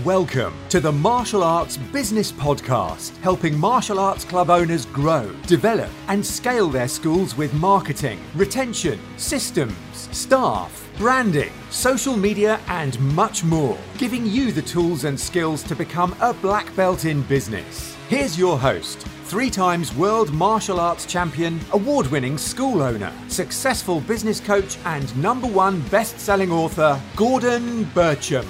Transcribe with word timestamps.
Welcome 0.00 0.54
to 0.70 0.80
the 0.80 0.90
Martial 0.90 1.44
Arts 1.44 1.76
Business 1.76 2.32
Podcast, 2.32 3.14
helping 3.18 3.58
martial 3.58 3.98
arts 3.98 4.24
club 4.24 4.48
owners 4.48 4.86
grow, 4.86 5.30
develop, 5.46 5.90
and 6.08 6.24
scale 6.24 6.70
their 6.70 6.88
schools 6.88 7.36
with 7.36 7.52
marketing, 7.52 8.18
retention, 8.34 8.98
systems, 9.18 9.76
staff, 9.92 10.88
branding, 10.96 11.52
social 11.68 12.16
media, 12.16 12.58
and 12.68 12.98
much 13.14 13.44
more, 13.44 13.76
giving 13.98 14.24
you 14.24 14.50
the 14.50 14.62
tools 14.62 15.04
and 15.04 15.20
skills 15.20 15.62
to 15.64 15.76
become 15.76 16.16
a 16.22 16.32
black 16.32 16.74
belt 16.74 17.04
in 17.04 17.20
business. 17.24 17.94
Here's 18.08 18.38
your 18.38 18.58
host, 18.58 19.02
three 19.24 19.50
times 19.50 19.94
world 19.94 20.32
martial 20.32 20.80
arts 20.80 21.04
champion, 21.04 21.60
award 21.72 22.06
winning 22.06 22.38
school 22.38 22.80
owner, 22.80 23.12
successful 23.28 24.00
business 24.00 24.40
coach, 24.40 24.78
and 24.86 25.14
number 25.18 25.46
one 25.46 25.82
best 25.90 26.18
selling 26.18 26.50
author, 26.50 26.98
Gordon 27.14 27.84
Bircham. 27.94 28.46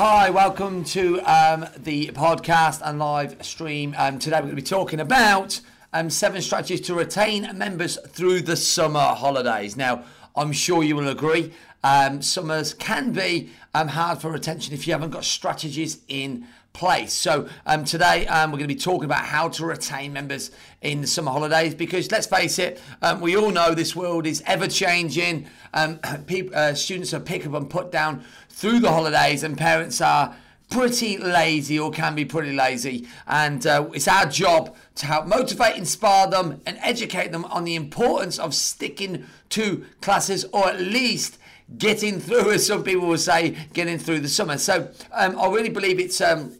Hi, 0.00 0.30
welcome 0.30 0.84
to 0.84 1.18
um, 1.22 1.66
the 1.76 2.06
podcast 2.12 2.82
and 2.84 3.00
live 3.00 3.44
stream. 3.44 3.96
Um, 3.98 4.20
today 4.20 4.36
we're 4.36 4.42
going 4.42 4.50
to 4.50 4.54
be 4.54 4.62
talking 4.62 5.00
about 5.00 5.60
um, 5.92 6.08
seven 6.08 6.40
strategies 6.40 6.80
to 6.82 6.94
retain 6.94 7.50
members 7.58 7.98
through 8.06 8.42
the 8.42 8.54
summer 8.54 9.00
holidays. 9.00 9.76
Now, 9.76 10.04
I'm 10.36 10.52
sure 10.52 10.84
you 10.84 10.94
will 10.94 11.08
agree, 11.08 11.52
um, 11.82 12.22
summers 12.22 12.74
can 12.74 13.10
be 13.10 13.50
um, 13.74 13.88
hard 13.88 14.20
for 14.20 14.30
retention 14.30 14.72
if 14.72 14.86
you 14.86 14.92
haven't 14.92 15.10
got 15.10 15.24
strategies 15.24 15.98
in 16.06 16.46
place. 16.72 17.12
So 17.12 17.48
um, 17.66 17.84
today 17.84 18.26
um, 18.26 18.50
we're 18.50 18.58
going 18.58 18.68
to 18.68 18.74
be 18.74 18.80
talking 18.80 19.04
about 19.04 19.24
how 19.24 19.48
to 19.48 19.66
retain 19.66 20.12
members 20.12 20.50
in 20.80 21.00
the 21.00 21.06
summer 21.06 21.32
holidays 21.32 21.74
because 21.74 22.10
let's 22.10 22.26
face 22.26 22.58
it, 22.58 22.80
um, 23.02 23.20
we 23.20 23.36
all 23.36 23.50
know 23.50 23.74
this 23.74 23.96
world 23.96 24.26
is 24.26 24.42
ever 24.46 24.68
changing. 24.68 25.46
Um, 25.74 25.98
people, 26.26 26.54
uh, 26.54 26.74
students 26.74 27.12
are 27.14 27.20
pick 27.20 27.46
up 27.46 27.54
and 27.54 27.68
put 27.68 27.90
down 27.90 28.24
through 28.48 28.80
the 28.80 28.90
holidays, 28.90 29.44
and 29.44 29.56
parents 29.56 30.00
are 30.00 30.34
pretty 30.70 31.16
lazy 31.16 31.78
or 31.78 31.90
can 31.90 32.14
be 32.14 32.24
pretty 32.24 32.52
lazy. 32.52 33.06
And 33.26 33.66
uh, 33.66 33.88
it's 33.92 34.08
our 34.08 34.26
job 34.26 34.76
to 34.96 35.06
help 35.06 35.26
motivate, 35.26 35.76
inspire 35.76 36.28
them, 36.28 36.60
and 36.66 36.78
educate 36.82 37.32
them 37.32 37.44
on 37.46 37.64
the 37.64 37.74
importance 37.74 38.38
of 38.38 38.54
sticking 38.54 39.26
to 39.50 39.86
classes 40.00 40.44
or 40.52 40.68
at 40.68 40.80
least 40.80 41.38
getting 41.76 42.20
through, 42.20 42.52
as 42.52 42.66
some 42.66 42.82
people 42.82 43.06
will 43.08 43.18
say, 43.18 43.56
getting 43.72 43.98
through 43.98 44.20
the 44.20 44.28
summer. 44.28 44.56
So 44.58 44.90
um, 45.12 45.38
I 45.38 45.48
really 45.48 45.70
believe 45.70 45.98
it's. 46.00 46.20
Um, 46.20 46.54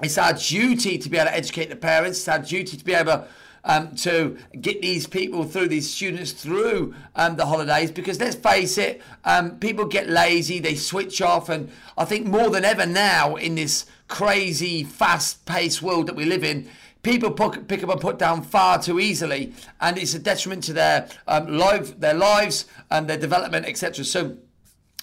it's 0.00 0.16
our 0.16 0.32
duty 0.32 0.96
to 0.96 1.08
be 1.10 1.16
able 1.16 1.30
to 1.30 1.36
educate 1.36 1.70
the 1.70 1.74
parents. 1.76 2.18
It's 2.20 2.28
our 2.28 2.38
duty 2.38 2.76
to 2.76 2.84
be 2.84 2.94
able 2.94 3.26
um, 3.64 3.96
to 3.96 4.38
get 4.60 4.80
these 4.80 5.08
people 5.08 5.42
through, 5.42 5.68
these 5.68 5.92
students 5.92 6.30
through 6.30 6.94
um, 7.16 7.34
the 7.34 7.46
holidays. 7.46 7.90
Because 7.90 8.20
let's 8.20 8.36
face 8.36 8.78
it, 8.78 9.02
um, 9.24 9.58
people 9.58 9.84
get 9.86 10.08
lazy, 10.08 10.60
they 10.60 10.76
switch 10.76 11.20
off, 11.20 11.48
and 11.48 11.68
I 11.96 12.04
think 12.04 12.26
more 12.26 12.48
than 12.48 12.64
ever 12.64 12.86
now 12.86 13.34
in 13.34 13.56
this 13.56 13.86
crazy, 14.06 14.84
fast-paced 14.84 15.82
world 15.82 16.06
that 16.06 16.14
we 16.14 16.24
live 16.24 16.44
in, 16.44 16.68
people 17.02 17.30
pick 17.30 17.82
up 17.82 17.90
and 17.90 18.00
put 18.00 18.18
down 18.18 18.42
far 18.42 18.80
too 18.82 19.00
easily, 19.00 19.52
and 19.80 19.98
it's 19.98 20.14
a 20.14 20.18
detriment 20.18 20.64
to 20.64 20.72
their 20.72 21.08
um, 21.26 21.56
life, 21.56 21.98
their 21.98 22.14
lives, 22.14 22.66
and 22.90 23.08
their 23.08 23.18
development, 23.18 23.66
etc. 23.66 24.04
So 24.04 24.36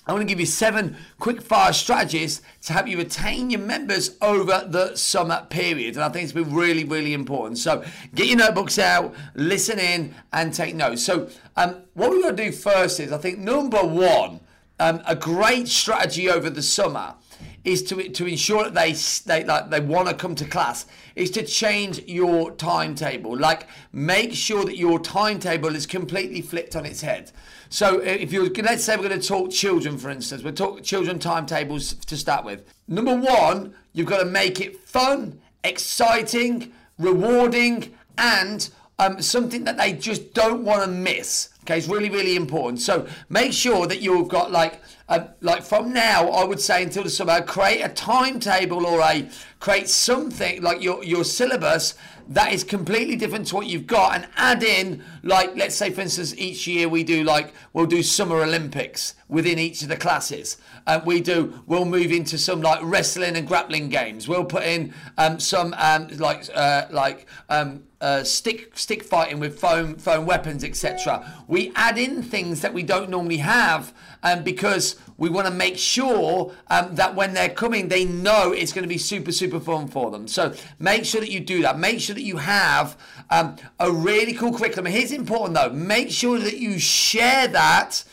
I 0.07 0.11
want 0.11 0.21
to 0.21 0.27
give 0.27 0.39
you 0.39 0.45
seven 0.45 0.97
quick 1.19 1.41
fire 1.41 1.73
strategies 1.73 2.41
to 2.63 2.73
help 2.73 2.87
you 2.87 2.97
retain 2.97 3.49
your 3.49 3.61
members 3.61 4.17
over 4.21 4.63
the 4.67 4.95
summer 4.95 5.47
period. 5.49 5.95
And 5.95 6.03
I 6.03 6.09
think 6.09 6.25
it's 6.25 6.33
been 6.33 6.53
really, 6.53 6.83
really 6.83 7.13
important. 7.13 7.57
So 7.57 7.83
get 8.13 8.27
your 8.27 8.37
notebooks 8.37 8.77
out, 8.77 9.15
listen 9.33 9.79
in, 9.79 10.13
and 10.31 10.53
take 10.53 10.75
notes. 10.75 11.03
So, 11.03 11.29
um, 11.55 11.83
what 11.95 12.11
we're 12.11 12.21
going 12.21 12.35
to 12.35 12.45
do 12.45 12.51
first 12.51 12.99
is 12.99 13.11
I 13.11 13.17
think 13.17 13.39
number 13.39 13.79
one, 13.79 14.41
um, 14.79 15.01
a 15.07 15.15
great 15.15 15.67
strategy 15.69 16.29
over 16.29 16.49
the 16.49 16.61
summer 16.61 17.15
is 17.65 17.83
to 17.83 18.09
to 18.09 18.25
ensure 18.25 18.69
that 18.69 18.73
they 18.73 18.93
they 19.25 19.43
like 19.43 19.69
they 19.69 19.79
want 19.79 20.07
to 20.07 20.13
come 20.13 20.35
to 20.35 20.45
class 20.45 20.85
is 21.15 21.31
to 21.31 21.43
change 21.43 21.99
your 22.05 22.51
timetable. 22.51 23.37
Like 23.37 23.67
make 23.91 24.33
sure 24.33 24.63
that 24.65 24.77
your 24.77 24.99
timetable 24.99 25.75
is 25.75 25.85
completely 25.85 26.41
flipped 26.41 26.75
on 26.75 26.85
its 26.85 27.01
head. 27.01 27.31
So 27.69 27.99
if 27.99 28.31
you 28.31 28.49
let's 28.63 28.83
say 28.83 28.95
we're 28.95 29.09
going 29.09 29.19
to 29.19 29.27
talk 29.27 29.51
children 29.51 29.97
for 29.97 30.09
instance 30.09 30.43
we'll 30.43 30.53
talk 30.53 30.83
children 30.83 31.19
timetables 31.19 31.93
to 31.93 32.15
start 32.15 32.45
with. 32.45 32.63
Number 32.87 33.15
one 33.15 33.73
you've 33.93 34.07
got 34.07 34.19
to 34.19 34.25
make 34.25 34.61
it 34.61 34.79
fun 34.87 35.41
exciting 35.63 36.71
rewarding 36.99 37.93
and 38.17 38.69
um, 38.99 39.21
something 39.21 39.65
that 39.65 39.77
they 39.77 39.91
just 39.91 40.33
don't 40.33 40.63
want 40.63 40.83
to 40.83 40.87
miss 40.87 41.49
Okay, 41.65 41.79
it's 41.79 41.87
really, 41.87 42.11
really 42.11 42.35
important. 42.35 42.79
So 42.79 43.07
make 43.27 43.51
sure 43.51 43.87
that 43.87 43.99
you've 43.99 44.27
got 44.27 44.51
like, 44.51 44.83
uh, 45.09 45.29
like 45.41 45.63
from 45.63 45.93
now, 45.93 46.29
I 46.29 46.43
would 46.43 46.59
say 46.61 46.83
until 46.83 47.01
the 47.01 47.09
summer, 47.09 47.41
create 47.41 47.81
a 47.81 47.89
timetable 47.89 48.85
or 48.85 48.99
a 48.99 49.27
create 49.65 49.89
something 49.89 50.61
like 50.61 50.79
your 50.79 51.03
your 51.03 51.23
syllabus 51.23 51.95
that 52.27 52.53
is 52.53 52.63
completely 52.63 53.15
different 53.15 53.47
to 53.47 53.55
what 53.55 53.65
you've 53.65 53.87
got, 53.87 54.15
and 54.15 54.27
add 54.35 54.61
in 54.63 55.03
like, 55.23 55.55
let's 55.55 55.75
say 55.75 55.89
for 55.89 56.01
instance, 56.01 56.35
each 56.37 56.67
year 56.67 56.87
we 56.87 57.03
do 57.03 57.23
like 57.23 57.51
we'll 57.73 57.87
do 57.87 58.03
summer 58.03 58.43
Olympics 58.43 59.15
within 59.27 59.57
each 59.57 59.81
of 59.81 59.87
the 59.87 59.97
classes. 59.97 60.57
And 60.85 61.03
we 61.03 61.19
do 61.19 61.63
we'll 61.65 61.85
move 61.85 62.11
into 62.11 62.37
some 62.37 62.61
like 62.61 62.79
wrestling 62.83 63.35
and 63.35 63.47
grappling 63.47 63.89
games. 63.89 64.27
We'll 64.27 64.45
put 64.45 64.63
in 64.63 64.93
um, 65.17 65.39
some 65.39 65.73
um, 65.79 66.09
like 66.17 66.47
uh, 66.53 66.85
like 66.91 67.25
um, 67.49 67.85
uh, 68.01 68.23
stick 68.23 68.77
stick 68.77 69.03
fighting 69.03 69.39
with 69.39 69.59
foam 69.59 69.95
foam 69.95 70.27
weapons, 70.27 70.63
etc. 70.63 71.43
We 71.47 71.71
add 71.75 71.97
in 71.97 72.21
things 72.21 72.61
that 72.61 72.71
we 72.71 72.83
don't 72.83 73.09
normally 73.09 73.37
have, 73.37 73.93
um, 74.21 74.43
because 74.43 74.99
we 75.17 75.29
want 75.29 75.47
to 75.47 75.53
make 75.53 75.77
sure 75.77 76.53
um, 76.67 76.95
that 76.95 77.15
when 77.15 77.33
they're 77.33 77.49
coming, 77.49 77.87
they 77.87 78.05
know 78.05 78.51
it's 78.51 78.73
going 78.73 78.83
to 78.83 78.89
be 78.89 78.97
super 78.97 79.31
super 79.31 79.59
fun 79.59 79.87
for 79.87 80.11
them. 80.11 80.27
So 80.27 80.53
make 80.79 81.05
sure 81.05 81.21
that 81.21 81.31
you 81.31 81.39
do 81.39 81.61
that. 81.61 81.79
Make 81.79 81.99
sure 82.01 82.15
that 82.15 82.23
you 82.23 82.37
have 82.37 82.97
um, 83.29 83.55
a 83.79 83.91
really 83.91 84.33
cool 84.33 84.53
curriculum. 84.57 84.91
Here's 84.91 85.11
important 85.11 85.55
though: 85.55 85.69
make 85.69 86.11
sure 86.11 86.39
that 86.39 86.57
you 86.57 86.79
share 86.79 87.47
that 87.47 88.03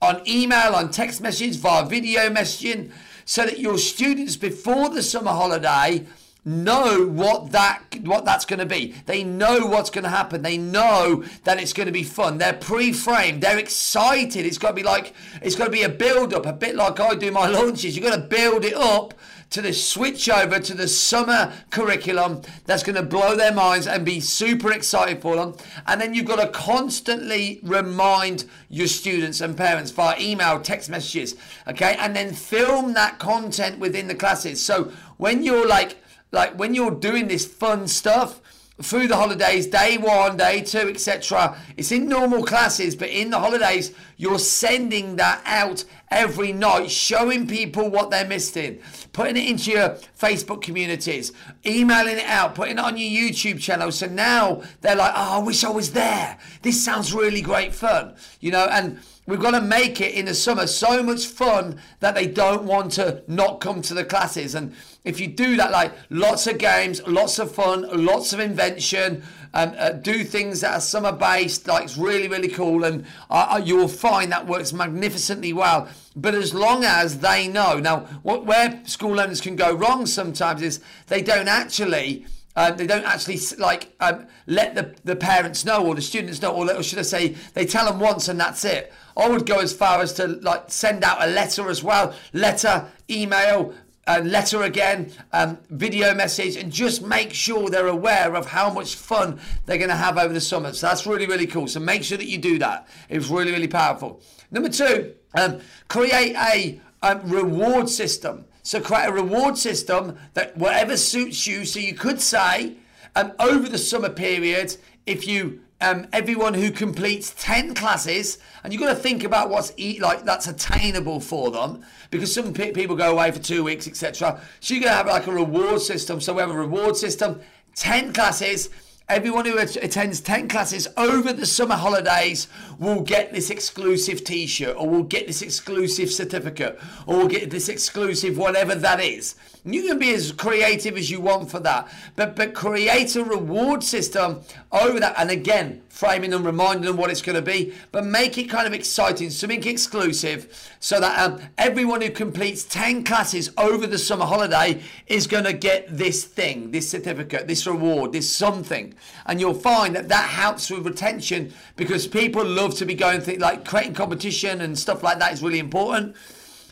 on 0.00 0.22
email, 0.26 0.74
on 0.74 0.90
text 0.90 1.20
messages, 1.20 1.56
via 1.56 1.84
video 1.86 2.28
messaging, 2.28 2.90
so 3.24 3.44
that 3.44 3.58
your 3.58 3.78
students 3.78 4.36
before 4.36 4.88
the 4.88 5.02
summer 5.02 5.30
holiday 5.30 6.06
know 6.44 7.06
what 7.06 7.52
that 7.52 7.82
what 8.02 8.24
that's 8.24 8.44
going 8.44 8.58
to 8.58 8.66
be. 8.66 8.94
They 9.06 9.22
know 9.22 9.66
what's 9.66 9.90
going 9.90 10.04
to 10.04 10.10
happen. 10.10 10.42
They 10.42 10.58
know 10.58 11.24
that 11.44 11.60
it's 11.60 11.72
going 11.72 11.86
to 11.86 11.92
be 11.92 12.02
fun. 12.02 12.38
They're 12.38 12.52
pre-framed. 12.52 13.42
They're 13.42 13.58
excited. 13.58 14.44
It's 14.44 14.58
got 14.58 14.68
to 14.68 14.74
be 14.74 14.82
like 14.82 15.14
it's 15.40 15.54
got 15.54 15.66
to 15.66 15.70
be 15.70 15.82
a 15.82 15.88
build-up, 15.88 16.46
a 16.46 16.52
bit 16.52 16.74
like 16.74 16.98
I 16.98 17.14
do 17.14 17.30
my 17.30 17.46
launches. 17.48 17.96
You've 17.96 18.04
got 18.04 18.16
to 18.16 18.22
build 18.22 18.64
it 18.64 18.74
up 18.74 19.14
to 19.52 19.60
the 19.60 19.72
switch 19.72 20.30
over 20.30 20.58
to 20.58 20.74
the 20.74 20.88
summer 20.88 21.52
curriculum 21.68 22.40
that's 22.64 22.82
going 22.82 22.96
to 22.96 23.02
blow 23.02 23.36
their 23.36 23.52
minds 23.52 23.86
and 23.86 24.04
be 24.04 24.18
super 24.18 24.72
excited 24.72 25.20
for 25.20 25.36
them. 25.36 25.54
And 25.86 26.00
then 26.00 26.14
you've 26.14 26.24
got 26.24 26.40
to 26.40 26.48
constantly 26.48 27.60
remind 27.62 28.46
your 28.70 28.86
students 28.86 29.42
and 29.42 29.54
parents 29.54 29.90
via 29.90 30.18
email, 30.18 30.58
text 30.58 30.88
messages, 30.88 31.36
okay? 31.68 31.96
And 31.98 32.16
then 32.16 32.32
film 32.32 32.94
that 32.94 33.18
content 33.18 33.78
within 33.78 34.08
the 34.08 34.14
classes. 34.14 34.62
So 34.62 34.90
when 35.18 35.42
you're 35.42 35.68
like 35.68 36.01
like 36.32 36.58
when 36.58 36.74
you're 36.74 36.90
doing 36.90 37.28
this 37.28 37.46
fun 37.46 37.86
stuff 37.86 38.40
through 38.80 39.06
the 39.06 39.16
holidays, 39.16 39.66
day 39.66 39.98
one, 39.98 40.36
day 40.36 40.62
two, 40.62 40.88
etc. 40.88 41.56
It's 41.76 41.92
in 41.92 42.08
normal 42.08 42.42
classes, 42.42 42.96
but 42.96 43.10
in 43.10 43.30
the 43.30 43.38
holidays, 43.38 43.92
you're 44.16 44.38
sending 44.38 45.16
that 45.16 45.42
out 45.44 45.84
every 46.10 46.52
night, 46.52 46.90
showing 46.90 47.46
people 47.46 47.88
what 47.88 48.10
they're 48.10 48.26
missing, 48.26 48.80
putting 49.12 49.36
it 49.36 49.48
into 49.48 49.70
your 49.70 49.90
Facebook 50.18 50.62
communities, 50.62 51.32
emailing 51.64 52.18
it 52.18 52.26
out, 52.26 52.54
putting 52.54 52.78
it 52.78 52.84
on 52.84 52.96
your 52.96 53.30
YouTube 53.30 53.60
channel. 53.60 53.92
So 53.92 54.06
now 54.06 54.62
they're 54.80 54.96
like, 54.96 55.12
oh, 55.14 55.40
I 55.40 55.42
wish 55.42 55.64
I 55.64 55.70
was 55.70 55.92
there. 55.92 56.38
This 56.62 56.82
sounds 56.82 57.12
really 57.12 57.42
great 57.42 57.74
fun, 57.74 58.14
you 58.40 58.50
know, 58.50 58.66
and 58.70 59.00
We've 59.24 59.40
got 59.40 59.52
to 59.52 59.60
make 59.60 60.00
it 60.00 60.14
in 60.14 60.26
the 60.26 60.34
summer 60.34 60.66
so 60.66 61.00
much 61.00 61.26
fun 61.26 61.78
that 62.00 62.16
they 62.16 62.26
don't 62.26 62.64
want 62.64 62.92
to 62.92 63.22
not 63.28 63.60
come 63.60 63.80
to 63.82 63.94
the 63.94 64.04
classes. 64.04 64.56
And 64.56 64.74
if 65.04 65.20
you 65.20 65.28
do 65.28 65.56
that, 65.58 65.70
like 65.70 65.92
lots 66.10 66.48
of 66.48 66.58
games, 66.58 67.00
lots 67.06 67.38
of 67.38 67.54
fun, 67.54 67.86
lots 68.04 68.32
of 68.32 68.40
invention, 68.40 69.22
um, 69.54 69.74
uh, 69.78 69.90
do 69.90 70.24
things 70.24 70.62
that 70.62 70.74
are 70.74 70.80
summer 70.80 71.12
based, 71.12 71.68
like 71.68 71.84
it's 71.84 71.96
really, 71.96 72.26
really 72.26 72.48
cool, 72.48 72.82
and 72.84 73.04
uh, 73.30 73.48
uh, 73.50 73.62
you'll 73.62 73.86
find 73.86 74.32
that 74.32 74.46
works 74.46 74.72
magnificently 74.72 75.52
well. 75.52 75.88
But 76.16 76.34
as 76.34 76.52
long 76.52 76.84
as 76.84 77.20
they 77.20 77.46
know, 77.46 77.78
now, 77.78 78.00
what, 78.22 78.44
where 78.44 78.80
school 78.86 79.20
owners 79.20 79.40
can 79.40 79.54
go 79.54 79.72
wrong 79.72 80.06
sometimes 80.06 80.62
is 80.62 80.80
they 81.06 81.22
don't 81.22 81.48
actually 81.48 82.26
um, 82.56 82.76
they 82.76 82.86
don't 82.86 83.04
actually 83.04 83.38
like 83.58 83.94
um, 84.00 84.26
let 84.46 84.74
the, 84.74 84.94
the 85.04 85.16
parents 85.16 85.64
know 85.64 85.86
or 85.86 85.94
the 85.94 86.02
students 86.02 86.42
know, 86.42 86.54
or, 86.54 86.82
should 86.82 86.98
I 86.98 87.02
say, 87.02 87.36
they 87.54 87.64
tell 87.64 87.86
them 87.86 87.98
once 87.98 88.28
and 88.28 88.38
that's 88.38 88.64
it. 88.64 88.92
I 89.16 89.28
would 89.28 89.46
go 89.46 89.58
as 89.58 89.72
far 89.72 90.00
as 90.00 90.12
to 90.14 90.26
like 90.26 90.64
send 90.68 91.04
out 91.04 91.22
a 91.22 91.26
letter 91.26 91.68
as 91.68 91.82
well, 91.82 92.14
letter, 92.32 92.88
email, 93.10 93.74
uh, 94.06 94.20
letter 94.24 94.62
again, 94.62 95.12
um, 95.32 95.58
video 95.70 96.14
message, 96.14 96.56
and 96.56 96.72
just 96.72 97.02
make 97.02 97.32
sure 97.32 97.70
they're 97.70 97.86
aware 97.86 98.34
of 98.34 98.46
how 98.46 98.70
much 98.70 98.96
fun 98.96 99.38
they're 99.64 99.78
going 99.78 99.90
to 99.90 99.96
have 99.96 100.18
over 100.18 100.34
the 100.34 100.40
summer. 100.40 100.72
So 100.72 100.88
that's 100.88 101.06
really, 101.06 101.26
really 101.26 101.46
cool. 101.46 101.68
So 101.68 101.80
make 101.80 102.02
sure 102.02 102.18
that 102.18 102.26
you 102.26 102.38
do 102.38 102.58
that. 102.58 102.88
It's 103.08 103.28
really, 103.28 103.52
really 103.52 103.68
powerful. 103.68 104.20
Number 104.50 104.68
two, 104.68 105.14
um, 105.34 105.60
create 105.88 106.34
a, 106.36 106.80
a 107.02 107.18
reward 107.20 107.88
system. 107.88 108.44
So 108.62 108.80
create 108.80 109.08
a 109.08 109.12
reward 109.12 109.58
system 109.58 110.16
that 110.34 110.56
whatever 110.56 110.96
suits 110.96 111.46
you. 111.46 111.64
So 111.64 111.78
you 111.80 111.94
could 111.94 112.20
say, 112.20 112.76
um, 113.16 113.32
over 113.38 113.68
the 113.68 113.78
summer 113.78 114.08
period, 114.08 114.76
if 115.06 115.26
you 115.26 115.60
um, 115.80 116.06
everyone 116.12 116.54
who 116.54 116.70
completes 116.70 117.34
10 117.38 117.74
classes 117.74 118.38
and 118.62 118.72
you've 118.72 118.80
got 118.80 118.90
to 118.90 118.94
think 118.94 119.24
about 119.24 119.50
what's 119.50 119.72
e- 119.76 119.98
like 120.00 120.24
that's 120.24 120.46
attainable 120.46 121.18
for 121.18 121.50
them 121.50 121.84
because 122.10 122.32
some 122.32 122.52
pe- 122.52 122.70
people 122.70 122.94
go 122.94 123.10
away 123.10 123.32
for 123.32 123.40
two 123.40 123.64
weeks 123.64 123.88
etc 123.88 124.40
so 124.60 124.74
you're 124.74 124.82
going 124.84 124.92
to 124.92 124.96
have 124.96 125.08
like 125.08 125.26
a 125.26 125.32
reward 125.32 125.80
system 125.80 126.20
so 126.20 126.32
we 126.34 126.40
have 126.40 126.52
a 126.52 126.56
reward 126.56 126.96
system 126.96 127.40
10 127.74 128.12
classes 128.12 128.70
Everyone 129.08 129.44
who 129.44 129.58
attends 129.58 130.20
10 130.20 130.48
classes 130.48 130.86
over 130.96 131.32
the 131.32 131.44
summer 131.44 131.74
holidays 131.74 132.46
will 132.78 133.00
get 133.00 133.32
this 133.32 133.50
exclusive 133.50 134.24
t 134.24 134.46
shirt, 134.46 134.76
or 134.78 134.88
will 134.88 135.02
get 135.02 135.26
this 135.26 135.42
exclusive 135.42 136.10
certificate, 136.10 136.78
or 137.06 137.18
will 137.18 137.28
get 137.28 137.50
this 137.50 137.68
exclusive 137.68 138.38
whatever 138.38 138.74
that 138.74 139.00
is. 139.00 139.34
You 139.64 139.84
can 139.84 139.98
be 140.00 140.12
as 140.12 140.32
creative 140.32 140.96
as 140.96 141.08
you 141.08 141.20
want 141.20 141.48
for 141.48 141.60
that, 141.60 141.88
but 142.16 142.34
but 142.34 142.52
create 142.52 143.14
a 143.14 143.22
reward 143.22 143.84
system 143.84 144.40
over 144.72 144.98
that. 144.98 145.14
And 145.16 145.30
again, 145.30 145.82
framing 145.88 146.34
and 146.34 146.44
reminding 146.44 146.84
them 146.84 146.96
what 146.96 147.12
it's 147.12 147.22
going 147.22 147.36
to 147.36 147.42
be, 147.42 147.72
but 147.92 148.04
make 148.04 148.36
it 148.38 148.50
kind 148.50 148.66
of 148.66 148.72
exciting, 148.72 149.30
something 149.30 149.64
exclusive, 149.64 150.70
so 150.80 150.98
that 150.98 151.16
um, 151.20 151.40
everyone 151.58 152.00
who 152.00 152.10
completes 152.10 152.64
10 152.64 153.04
classes 153.04 153.52
over 153.56 153.86
the 153.86 153.98
summer 153.98 154.24
holiday 154.24 154.82
is 155.06 155.28
going 155.28 155.44
to 155.44 155.52
get 155.52 155.86
this 155.96 156.24
thing, 156.24 156.72
this 156.72 156.90
certificate, 156.90 157.46
this 157.46 157.64
reward, 157.64 158.12
this 158.12 158.28
something. 158.28 158.92
And 159.26 159.38
you'll 159.38 159.54
find 159.54 159.94
that 159.94 160.08
that 160.08 160.28
helps 160.30 160.70
with 160.70 160.84
retention 160.84 161.52
because 161.76 162.08
people 162.08 162.44
love 162.44 162.74
to 162.78 162.84
be 162.84 162.94
going 162.94 163.20
through 163.20 163.36
like 163.36 163.64
creating 163.64 163.94
competition 163.94 164.60
and 164.60 164.76
stuff 164.76 165.04
like 165.04 165.20
that 165.20 165.32
is 165.32 165.40
really 165.40 165.60
important. 165.60 166.16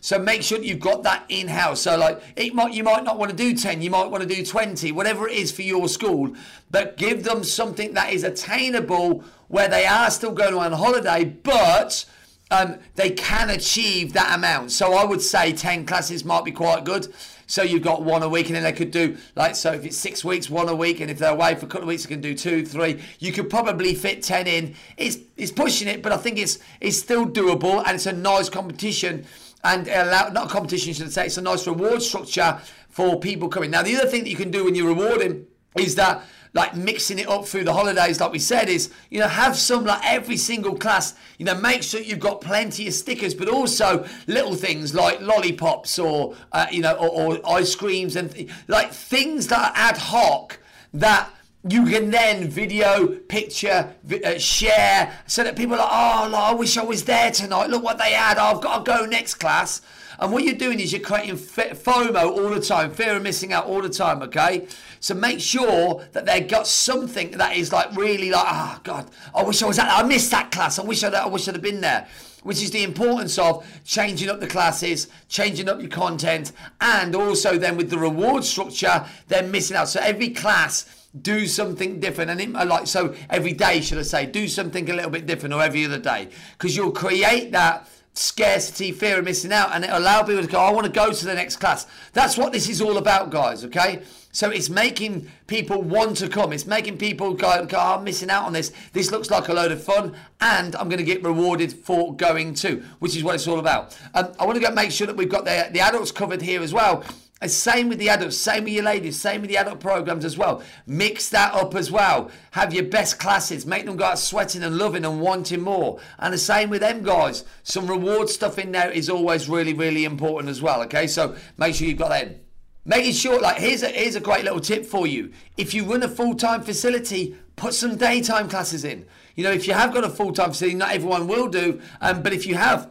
So 0.00 0.18
make 0.18 0.42
sure 0.42 0.58
that 0.58 0.66
you've 0.66 0.80
got 0.80 1.02
that 1.02 1.24
in 1.28 1.48
house. 1.48 1.82
So 1.82 1.96
like 1.96 2.22
it 2.36 2.54
might 2.54 2.72
you 2.72 2.84
might 2.84 3.04
not 3.04 3.18
want 3.18 3.30
to 3.30 3.36
do 3.36 3.54
10, 3.54 3.82
you 3.82 3.90
might 3.90 4.10
want 4.10 4.22
to 4.22 4.28
do 4.28 4.44
20, 4.44 4.92
whatever 4.92 5.28
it 5.28 5.34
is 5.34 5.52
for 5.52 5.62
your 5.62 5.88
school, 5.88 6.34
but 6.70 6.96
give 6.96 7.24
them 7.24 7.44
something 7.44 7.94
that 7.94 8.12
is 8.12 8.24
attainable 8.24 9.24
where 9.48 9.68
they 9.68 9.84
are 9.84 10.10
still 10.10 10.32
going 10.32 10.54
on 10.54 10.72
holiday, 10.72 11.24
but 11.24 12.04
um, 12.50 12.78
they 12.96 13.10
can 13.10 13.50
achieve 13.50 14.12
that 14.12 14.36
amount. 14.36 14.72
So 14.72 14.94
I 14.94 15.04
would 15.04 15.22
say 15.22 15.52
10 15.52 15.86
classes 15.86 16.24
might 16.24 16.44
be 16.44 16.52
quite 16.52 16.84
good. 16.84 17.12
So 17.50 17.62
you've 17.62 17.82
got 17.82 18.02
one 18.04 18.22
a 18.22 18.28
week, 18.28 18.46
and 18.46 18.54
then 18.54 18.62
they 18.62 18.72
could 18.72 18.92
do 18.92 19.16
like 19.34 19.56
so. 19.56 19.72
If 19.72 19.84
it's 19.84 19.96
six 19.96 20.24
weeks, 20.24 20.48
one 20.48 20.68
a 20.68 20.74
week, 20.74 21.00
and 21.00 21.10
if 21.10 21.18
they're 21.18 21.32
away 21.32 21.56
for 21.56 21.66
a 21.66 21.68
couple 21.68 21.82
of 21.82 21.88
weeks, 21.88 22.04
they 22.04 22.08
can 22.08 22.20
do 22.20 22.32
two, 22.32 22.64
three. 22.64 23.02
You 23.18 23.32
could 23.32 23.50
probably 23.50 23.92
fit 23.96 24.22
ten 24.22 24.46
in. 24.46 24.76
It's 24.96 25.18
it's 25.36 25.50
pushing 25.50 25.88
it, 25.88 26.00
but 26.00 26.12
I 26.12 26.16
think 26.16 26.38
it's 26.38 26.60
it's 26.80 27.00
still 27.00 27.26
doable, 27.26 27.82
and 27.84 27.96
it's 27.96 28.06
a 28.06 28.12
nice 28.12 28.48
competition 28.48 29.26
and 29.64 29.88
allow 29.88 30.28
not 30.28 30.46
a 30.46 30.48
competition, 30.48 30.92
should 30.92 31.06
I 31.06 31.10
say? 31.10 31.26
It's 31.26 31.36
a 31.36 31.42
nice 31.42 31.66
reward 31.66 32.02
structure 32.02 32.58
for 32.88 33.18
people 33.20 33.48
coming. 33.48 33.70
Now, 33.70 33.82
the 33.82 33.96
other 33.96 34.08
thing 34.08 34.24
that 34.24 34.30
you 34.30 34.36
can 34.36 34.50
do 34.50 34.64
when 34.64 34.74
you're 34.74 34.88
rewarding 34.88 35.46
is 35.76 35.94
that 35.96 36.24
like 36.52 36.74
mixing 36.74 37.18
it 37.18 37.28
up 37.28 37.46
through 37.46 37.64
the 37.64 37.72
holidays, 37.72 38.20
like 38.20 38.32
we 38.32 38.38
said, 38.38 38.68
is 38.68 38.90
you 39.10 39.20
know 39.20 39.28
have 39.28 39.56
some 39.56 39.84
like 39.84 40.00
every 40.04 40.36
single 40.36 40.76
class. 40.76 41.14
You 41.38 41.44
know, 41.44 41.54
make 41.54 41.82
sure 41.82 42.00
you've 42.00 42.20
got 42.20 42.40
plenty 42.40 42.88
of 42.88 42.94
stickers, 42.94 43.34
but 43.34 43.48
also 43.48 44.06
little 44.26 44.54
things 44.54 44.94
like 44.94 45.20
lollipops 45.20 45.98
or 45.98 46.34
uh, 46.52 46.66
you 46.70 46.82
know 46.82 46.94
or, 46.94 47.36
or, 47.38 47.56
ice 47.58 47.74
creams 47.74 48.16
and 48.16 48.32
th- 48.32 48.50
like 48.66 48.92
things 48.92 49.46
that 49.48 49.70
are 49.70 49.72
ad 49.76 49.96
hoc 49.96 50.58
that 50.92 51.30
you 51.68 51.84
can 51.86 52.10
then 52.10 52.48
video, 52.48 53.06
picture, 53.06 53.94
uh, 54.24 54.38
share, 54.38 55.18
so 55.26 55.44
that 55.44 55.56
people 55.56 55.74
are 55.74 56.28
oh, 56.30 56.34
I 56.34 56.54
wish 56.54 56.78
I 56.78 56.84
was 56.84 57.04
there 57.04 57.30
tonight. 57.30 57.68
Look 57.68 57.82
what 57.82 57.98
they 57.98 58.12
had. 58.12 58.38
Oh, 58.38 58.56
I've 58.56 58.62
got 58.62 58.84
to 58.84 58.90
go 58.90 59.04
next 59.04 59.34
class. 59.34 59.82
And 60.18 60.32
what 60.32 60.44
you're 60.44 60.54
doing 60.54 60.80
is 60.80 60.92
you're 60.92 61.00
creating 61.00 61.36
FOMO 61.36 62.30
all 62.30 62.50
the 62.50 62.60
time, 62.60 62.92
fear 62.92 63.16
of 63.16 63.22
missing 63.22 63.52
out 63.52 63.64
all 63.66 63.80
the 63.80 63.88
time, 63.88 64.22
okay? 64.22 64.66
So 65.00 65.14
make 65.14 65.40
sure 65.40 66.04
that 66.12 66.26
they've 66.26 66.46
got 66.46 66.66
something 66.66 67.30
that 67.32 67.56
is 67.56 67.72
like 67.72 67.94
really 67.96 68.30
like, 68.30 68.46
oh, 68.46 68.80
God, 68.84 69.10
I 69.34 69.42
wish 69.42 69.62
I 69.62 69.66
was 69.66 69.78
at 69.78 69.88
I 69.88 70.02
missed 70.02 70.30
that 70.30 70.50
class. 70.50 70.78
I 70.78 70.82
wish 70.82 71.02
I'd, 71.04 71.14
I 71.14 71.26
wish 71.26 71.48
I'd 71.48 71.54
have 71.54 71.62
been 71.62 71.80
there. 71.80 72.06
Which 72.42 72.62
is 72.62 72.70
the 72.70 72.84
importance 72.84 73.38
of 73.38 73.66
changing 73.84 74.30
up 74.30 74.40
the 74.40 74.46
classes, 74.46 75.08
changing 75.28 75.68
up 75.68 75.78
your 75.80 75.90
content, 75.90 76.52
and 76.80 77.14
also 77.14 77.58
then 77.58 77.76
with 77.76 77.90
the 77.90 77.98
reward 77.98 78.44
structure, 78.44 79.04
they're 79.28 79.42
missing 79.42 79.76
out. 79.76 79.90
So 79.90 80.00
every 80.00 80.30
class 80.30 80.99
do 81.18 81.46
something 81.46 82.00
different. 82.00 82.30
And 82.30 82.40
it, 82.40 82.50
like 82.50 82.86
so 82.86 83.14
every 83.28 83.52
day 83.52 83.80
should 83.80 83.98
i 83.98 84.02
say 84.02 84.26
do 84.26 84.46
something 84.48 84.88
a 84.90 84.94
little 84.94 85.10
bit 85.10 85.26
different 85.26 85.54
or 85.54 85.62
every 85.62 85.84
other 85.84 85.98
day. 85.98 86.28
Because 86.52 86.76
you'll 86.76 86.92
create 86.92 87.52
that 87.52 87.88
scarcity 88.14 88.90
fear 88.90 89.18
of 89.20 89.24
missing 89.24 89.52
out 89.52 89.70
and 89.72 89.84
it 89.84 89.90
allow 89.90 90.20
people 90.22 90.42
to 90.42 90.48
go 90.48 90.58
i 90.58 90.72
want 90.72 90.84
to 90.84 90.92
go 90.92 91.12
to 91.12 91.24
the 91.24 91.34
next 91.34 91.56
class. 91.56 91.86
That's 92.12 92.36
what 92.36 92.52
this 92.52 92.68
is 92.68 92.80
all 92.80 92.98
about 92.98 93.30
guys 93.30 93.64
okay? 93.64 94.02
So 94.32 94.50
it's 94.50 94.70
making 94.70 95.28
people 95.48 95.82
want 95.82 96.18
to 96.18 96.28
come. 96.28 96.52
It's 96.52 96.64
making 96.64 96.98
people 96.98 97.34
go, 97.34 97.64
go 97.66 97.78
oh, 97.78 97.96
i'm 97.96 98.04
missing 98.04 98.30
out 98.30 98.44
on 98.44 98.52
this. 98.52 98.72
This 98.92 99.10
looks 99.10 99.28
like 99.28 99.48
a 99.48 99.52
load 99.52 99.72
of 99.72 99.82
fun 99.82 100.14
and 100.40 100.76
i'm 100.76 100.88
going 100.88 100.98
to 100.98 101.04
get 101.04 101.24
rewarded 101.24 101.72
for 101.72 102.14
going 102.14 102.54
to 102.54 102.84
which 103.00 103.16
is 103.16 103.24
what 103.24 103.34
it's 103.34 103.48
all 103.48 103.58
about. 103.58 103.98
Um, 104.14 104.32
i 104.38 104.44
want 104.46 104.60
to 104.60 104.64
go 104.64 104.72
make 104.72 104.92
sure 104.92 105.08
that 105.08 105.16
we've 105.16 105.28
got 105.28 105.44
the, 105.44 105.68
the 105.72 105.80
adults 105.80 106.12
covered 106.12 106.42
here 106.42 106.62
as 106.62 106.72
well 106.72 107.04
same 107.48 107.88
with 107.88 107.98
the 107.98 108.10
adults, 108.10 108.36
same 108.36 108.64
with 108.64 108.72
your 108.74 108.84
ladies, 108.84 109.18
same 109.18 109.40
with 109.40 109.48
the 109.48 109.56
adult 109.56 109.80
programs 109.80 110.24
as 110.26 110.36
well. 110.36 110.62
Mix 110.86 111.30
that 111.30 111.54
up 111.54 111.74
as 111.74 111.90
well. 111.90 112.30
Have 112.50 112.74
your 112.74 112.84
best 112.84 113.18
classes, 113.18 113.64
make 113.64 113.86
them 113.86 113.96
go 113.96 114.04
out 114.04 114.18
sweating 114.18 114.62
and 114.62 114.76
loving 114.76 115.06
and 115.06 115.20
wanting 115.20 115.62
more. 115.62 115.98
And 116.18 116.34
the 116.34 116.38
same 116.38 116.68
with 116.68 116.82
them 116.82 117.02
guys. 117.02 117.44
Some 117.62 117.86
reward 117.86 118.28
stuff 118.28 118.58
in 118.58 118.72
there 118.72 118.90
is 118.90 119.08
always 119.08 119.48
really, 119.48 119.72
really 119.72 120.04
important 120.04 120.50
as 120.50 120.60
well. 120.60 120.82
Okay, 120.82 121.06
so 121.06 121.34
make 121.56 121.74
sure 121.74 121.88
you've 121.88 121.98
got 121.98 122.10
that. 122.10 122.26
In. 122.26 122.40
Making 122.84 123.12
sure, 123.12 123.40
like, 123.40 123.58
here's 123.58 123.82
a 123.82 123.88
here's 123.88 124.16
a 124.16 124.20
great 124.20 124.44
little 124.44 124.60
tip 124.60 124.84
for 124.84 125.06
you. 125.06 125.32
If 125.56 125.74
you 125.74 125.84
run 125.84 126.02
a 126.02 126.08
full 126.08 126.34
time 126.34 126.62
facility, 126.62 127.36
put 127.56 127.74
some 127.74 127.96
daytime 127.96 128.48
classes 128.48 128.84
in. 128.84 129.06
You 129.36 129.44
know, 129.44 129.52
if 129.52 129.66
you 129.66 129.74
have 129.74 129.92
got 129.92 130.04
a 130.04 130.10
full 130.10 130.32
time 130.32 130.50
facility, 130.50 130.76
not 130.76 130.92
everyone 130.92 131.26
will 131.26 131.48
do, 131.48 131.80
um, 132.00 132.22
but 132.22 132.32
if 132.32 132.46
you 132.46 132.54
have, 132.54 132.90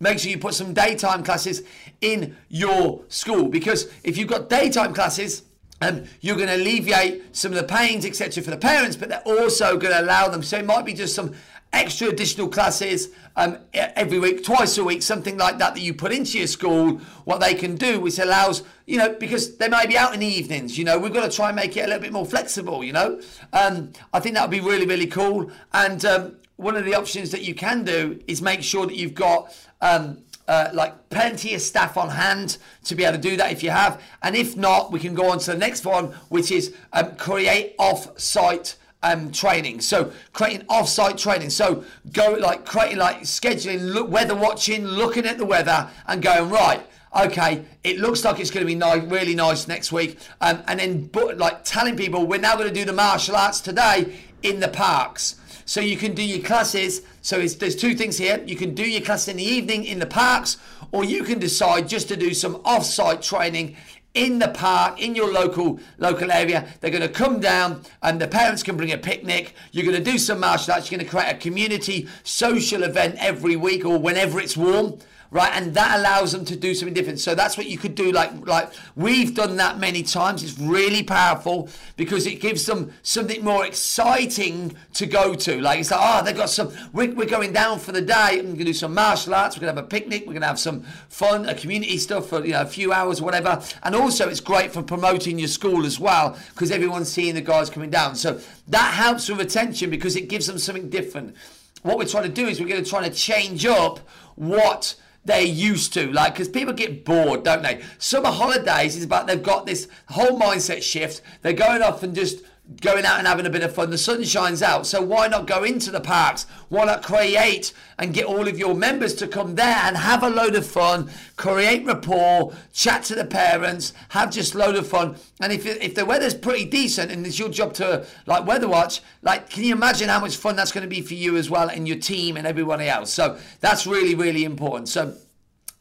Make 0.00 0.20
sure 0.20 0.30
you 0.30 0.38
put 0.38 0.54
some 0.54 0.72
daytime 0.72 1.24
classes 1.24 1.62
in 2.00 2.36
your 2.48 3.02
school 3.08 3.48
because 3.48 3.90
if 4.04 4.16
you've 4.16 4.28
got 4.28 4.48
daytime 4.48 4.94
classes, 4.94 5.42
um, 5.80 6.04
you're 6.20 6.36
going 6.36 6.48
to 6.48 6.56
alleviate 6.56 7.36
some 7.36 7.52
of 7.52 7.58
the 7.58 7.64
pains, 7.64 8.04
etc., 8.04 8.42
for 8.42 8.50
the 8.50 8.56
parents, 8.56 8.96
but 8.96 9.08
they're 9.08 9.22
also 9.26 9.76
going 9.76 9.92
to 9.92 10.00
allow 10.00 10.28
them. 10.28 10.42
So 10.42 10.58
it 10.58 10.66
might 10.66 10.84
be 10.84 10.92
just 10.92 11.14
some 11.14 11.34
extra 11.72 12.08
additional 12.08 12.48
classes 12.48 13.08
um, 13.36 13.58
every 13.74 14.18
week, 14.18 14.42
twice 14.42 14.78
a 14.78 14.84
week, 14.84 15.02
something 15.02 15.36
like 15.36 15.58
that 15.58 15.74
that 15.74 15.80
you 15.80 15.94
put 15.94 16.12
into 16.12 16.38
your 16.38 16.46
school. 16.46 16.98
What 17.24 17.40
they 17.40 17.54
can 17.54 17.76
do, 17.76 18.00
which 18.00 18.18
allows, 18.18 18.62
you 18.86 18.98
know, 18.98 19.14
because 19.14 19.56
they 19.56 19.68
may 19.68 19.86
be 19.86 19.96
out 19.96 20.14
in 20.14 20.20
the 20.20 20.26
evenings. 20.26 20.78
You 20.78 20.84
know, 20.84 20.98
we've 20.98 21.12
got 21.12 21.30
to 21.30 21.36
try 21.36 21.48
and 21.48 21.56
make 21.56 21.76
it 21.76 21.80
a 21.80 21.86
little 21.86 22.02
bit 22.02 22.12
more 22.12 22.26
flexible. 22.26 22.82
You 22.82 22.92
know, 22.92 23.20
um, 23.52 23.92
I 24.12 24.20
think 24.20 24.34
that 24.34 24.42
would 24.42 24.50
be 24.50 24.60
really, 24.60 24.86
really 24.86 25.06
cool. 25.06 25.50
And 25.72 26.04
um, 26.04 26.36
one 26.58 26.76
of 26.76 26.84
the 26.84 26.94
options 26.94 27.30
that 27.30 27.42
you 27.42 27.54
can 27.54 27.84
do 27.84 28.20
is 28.26 28.42
make 28.42 28.62
sure 28.62 28.84
that 28.84 28.96
you've 28.96 29.14
got 29.14 29.56
um, 29.80 30.18
uh, 30.48 30.68
like 30.72 31.08
plenty 31.08 31.54
of 31.54 31.60
staff 31.60 31.96
on 31.96 32.10
hand 32.10 32.58
to 32.82 32.96
be 32.96 33.04
able 33.04 33.16
to 33.16 33.22
do 33.22 33.36
that 33.36 33.52
if 33.52 33.62
you 33.62 33.70
have. 33.70 34.02
And 34.22 34.34
if 34.34 34.56
not, 34.56 34.90
we 34.90 34.98
can 34.98 35.14
go 35.14 35.30
on 35.30 35.38
to 35.38 35.52
the 35.52 35.56
next 35.56 35.86
one, 35.86 36.06
which 36.30 36.50
is 36.50 36.74
um, 36.92 37.14
create 37.14 37.76
off-site 37.78 38.76
um, 39.04 39.30
training. 39.30 39.80
So 39.80 40.10
creating 40.32 40.66
off-site 40.68 41.16
training. 41.16 41.50
So 41.50 41.84
go 42.12 42.32
like 42.32 42.66
creating 42.66 42.98
like 42.98 43.20
scheduling, 43.20 43.94
look, 43.94 44.10
weather 44.10 44.34
watching, 44.34 44.84
looking 44.84 45.26
at 45.26 45.38
the 45.38 45.46
weather, 45.46 45.88
and 46.08 46.20
going 46.20 46.50
right. 46.50 46.84
Okay, 47.16 47.64
it 47.84 47.98
looks 47.98 48.24
like 48.24 48.40
it's 48.40 48.50
going 48.50 48.66
to 48.66 48.66
be 48.66 48.74
nice, 48.74 49.02
really 49.04 49.34
nice 49.34 49.66
next 49.66 49.92
week, 49.92 50.18
um, 50.42 50.62
and 50.66 50.78
then 50.78 51.06
but, 51.06 51.38
like 51.38 51.64
telling 51.64 51.96
people 51.96 52.26
we're 52.26 52.38
now 52.38 52.54
going 52.54 52.68
to 52.68 52.74
do 52.74 52.84
the 52.84 52.92
martial 52.92 53.34
arts 53.34 53.60
today 53.62 54.18
in 54.42 54.60
the 54.60 54.68
parks. 54.68 55.36
So 55.68 55.82
you 55.82 55.98
can 55.98 56.14
do 56.14 56.22
your 56.22 56.42
classes. 56.42 57.02
So 57.20 57.46
there's 57.46 57.76
two 57.76 57.94
things 57.94 58.16
here. 58.16 58.42
You 58.46 58.56
can 58.56 58.74
do 58.74 58.82
your 58.82 59.02
class 59.02 59.28
in 59.28 59.36
the 59.36 59.44
evening 59.44 59.84
in 59.84 59.98
the 59.98 60.06
parks, 60.06 60.56
or 60.92 61.04
you 61.04 61.22
can 61.24 61.38
decide 61.38 61.90
just 61.90 62.08
to 62.08 62.16
do 62.16 62.32
some 62.32 62.62
off-site 62.64 63.20
training 63.20 63.76
in 64.14 64.38
the 64.38 64.48
park 64.48 64.98
in 64.98 65.14
your 65.14 65.30
local 65.30 65.78
local 65.98 66.32
area. 66.32 66.66
They're 66.80 66.90
going 66.90 67.02
to 67.02 67.10
come 67.10 67.38
down, 67.38 67.82
and 68.02 68.18
the 68.18 68.26
parents 68.26 68.62
can 68.62 68.78
bring 68.78 68.92
a 68.92 68.96
picnic. 68.96 69.52
You're 69.70 69.84
going 69.84 70.02
to 70.02 70.10
do 70.10 70.16
some 70.16 70.40
martial 70.40 70.72
arts. 70.72 70.90
You're 70.90 71.00
going 71.00 71.06
to 71.06 71.14
create 71.14 71.34
a 71.34 71.36
community 71.36 72.08
social 72.24 72.82
event 72.82 73.16
every 73.18 73.54
week 73.54 73.84
or 73.84 73.98
whenever 73.98 74.40
it's 74.40 74.56
warm 74.56 74.98
right? 75.30 75.52
And 75.54 75.74
that 75.74 75.98
allows 75.98 76.32
them 76.32 76.44
to 76.46 76.56
do 76.56 76.74
something 76.74 76.94
different. 76.94 77.20
So 77.20 77.34
that's 77.34 77.56
what 77.56 77.66
you 77.66 77.78
could 77.78 77.94
do. 77.94 78.12
Like 78.12 78.46
like 78.46 78.72
we've 78.96 79.34
done 79.34 79.56
that 79.56 79.78
many 79.78 80.02
times. 80.02 80.42
It's 80.42 80.58
really 80.58 81.02
powerful 81.02 81.68
because 81.96 82.26
it 82.26 82.40
gives 82.40 82.66
them 82.66 82.92
something 83.02 83.44
more 83.44 83.66
exciting 83.66 84.76
to 84.94 85.06
go 85.06 85.34
to. 85.34 85.60
Like 85.60 85.80
it's 85.80 85.90
like, 85.90 86.00
oh, 86.02 86.24
they've 86.24 86.36
got 86.36 86.50
some. 86.50 86.72
We're, 86.92 87.12
we're 87.14 87.26
going 87.26 87.52
down 87.52 87.78
for 87.78 87.92
the 87.92 88.02
day. 88.02 88.36
We're 88.36 88.52
gonna 88.52 88.64
do 88.64 88.72
some 88.72 88.94
martial 88.94 89.34
arts. 89.34 89.56
We're 89.56 89.60
gonna 89.60 89.74
have 89.74 89.84
a 89.84 89.88
picnic. 89.88 90.24
We're 90.26 90.34
gonna 90.34 90.46
have 90.46 90.60
some 90.60 90.82
fun, 91.08 91.48
a 91.48 91.54
community 91.54 91.98
stuff 91.98 92.28
for 92.28 92.44
you 92.44 92.52
know 92.52 92.62
a 92.62 92.66
few 92.66 92.92
hours, 92.92 93.20
or 93.20 93.24
whatever. 93.24 93.62
And 93.82 93.94
also, 93.94 94.28
it's 94.28 94.40
great 94.40 94.72
for 94.72 94.82
promoting 94.82 95.38
your 95.38 95.48
school 95.48 95.84
as 95.84 96.00
well 96.00 96.38
because 96.50 96.70
everyone's 96.70 97.10
seeing 97.10 97.34
the 97.34 97.40
guys 97.40 97.70
coming 97.70 97.90
down. 97.90 98.16
So 98.16 98.40
that 98.68 98.94
helps 98.94 99.28
with 99.28 99.38
retention 99.38 99.90
because 99.90 100.16
it 100.16 100.28
gives 100.28 100.46
them 100.46 100.58
something 100.58 100.88
different. 100.88 101.34
What 101.82 101.98
we're 101.98 102.06
trying 102.06 102.24
to 102.24 102.28
do 102.28 102.46
is 102.46 102.60
we're 102.60 102.68
going 102.68 102.82
to 102.82 102.88
try 102.88 103.06
to 103.06 103.14
change 103.14 103.64
up 103.64 104.00
what 104.34 104.94
they're 105.28 105.42
used 105.42 105.92
to. 105.92 106.10
Like, 106.10 106.34
because 106.34 106.48
people 106.48 106.74
get 106.74 107.04
bored, 107.04 107.44
don't 107.44 107.62
they? 107.62 107.82
Summer 107.98 108.30
holidays 108.30 108.96
is 108.96 109.04
about 109.04 109.28
they've 109.28 109.42
got 109.42 109.66
this 109.66 109.86
whole 110.08 110.40
mindset 110.40 110.82
shift. 110.82 111.22
They're 111.42 111.52
going 111.52 111.82
off 111.82 112.02
and 112.02 112.14
just 112.14 112.42
going 112.80 113.06
out 113.06 113.18
and 113.18 113.26
having 113.26 113.46
a 113.46 113.50
bit 113.50 113.62
of 113.62 113.74
fun. 113.74 113.90
The 113.90 113.98
sun 113.98 114.22
shines 114.24 114.62
out, 114.62 114.86
so 114.86 115.00
why 115.00 115.26
not 115.28 115.46
go 115.46 115.64
into 115.64 115.90
the 115.90 116.00
parks? 116.00 116.46
Why 116.68 116.84
not 116.84 117.02
create 117.02 117.72
and 117.98 118.12
get 118.12 118.26
all 118.26 118.46
of 118.46 118.58
your 118.58 118.74
members 118.74 119.14
to 119.14 119.26
come 119.26 119.54
there 119.54 119.78
and 119.82 119.96
have 119.96 120.22
a 120.22 120.28
load 120.28 120.54
of 120.54 120.66
fun, 120.66 121.10
create 121.36 121.84
rapport, 121.86 122.52
chat 122.72 123.04
to 123.04 123.14
the 123.14 123.24
parents, 123.24 123.94
have 124.10 124.30
just 124.30 124.54
load 124.54 124.76
of 124.76 124.86
fun. 124.86 125.16
And 125.40 125.52
if 125.52 125.64
if 125.66 125.94
the 125.94 126.04
weather's 126.04 126.34
pretty 126.34 126.66
decent 126.66 127.10
and 127.10 127.26
it's 127.26 127.38
your 127.38 127.48
job 127.48 127.72
to 127.74 128.06
like 128.26 128.46
weather 128.46 128.68
watch, 128.68 129.00
like 129.22 129.48
can 129.48 129.64
you 129.64 129.74
imagine 129.74 130.08
how 130.08 130.20
much 130.20 130.36
fun 130.36 130.56
that's 130.56 130.72
going 130.72 130.82
to 130.82 130.88
be 130.88 131.00
for 131.00 131.14
you 131.14 131.36
as 131.36 131.48
well 131.48 131.68
and 131.68 131.88
your 131.88 131.98
team 131.98 132.36
and 132.36 132.46
everybody 132.46 132.88
else? 132.88 133.12
So 133.12 133.38
that's 133.60 133.86
really 133.86 134.14
really 134.14 134.44
important. 134.44 134.88
So 134.88 135.14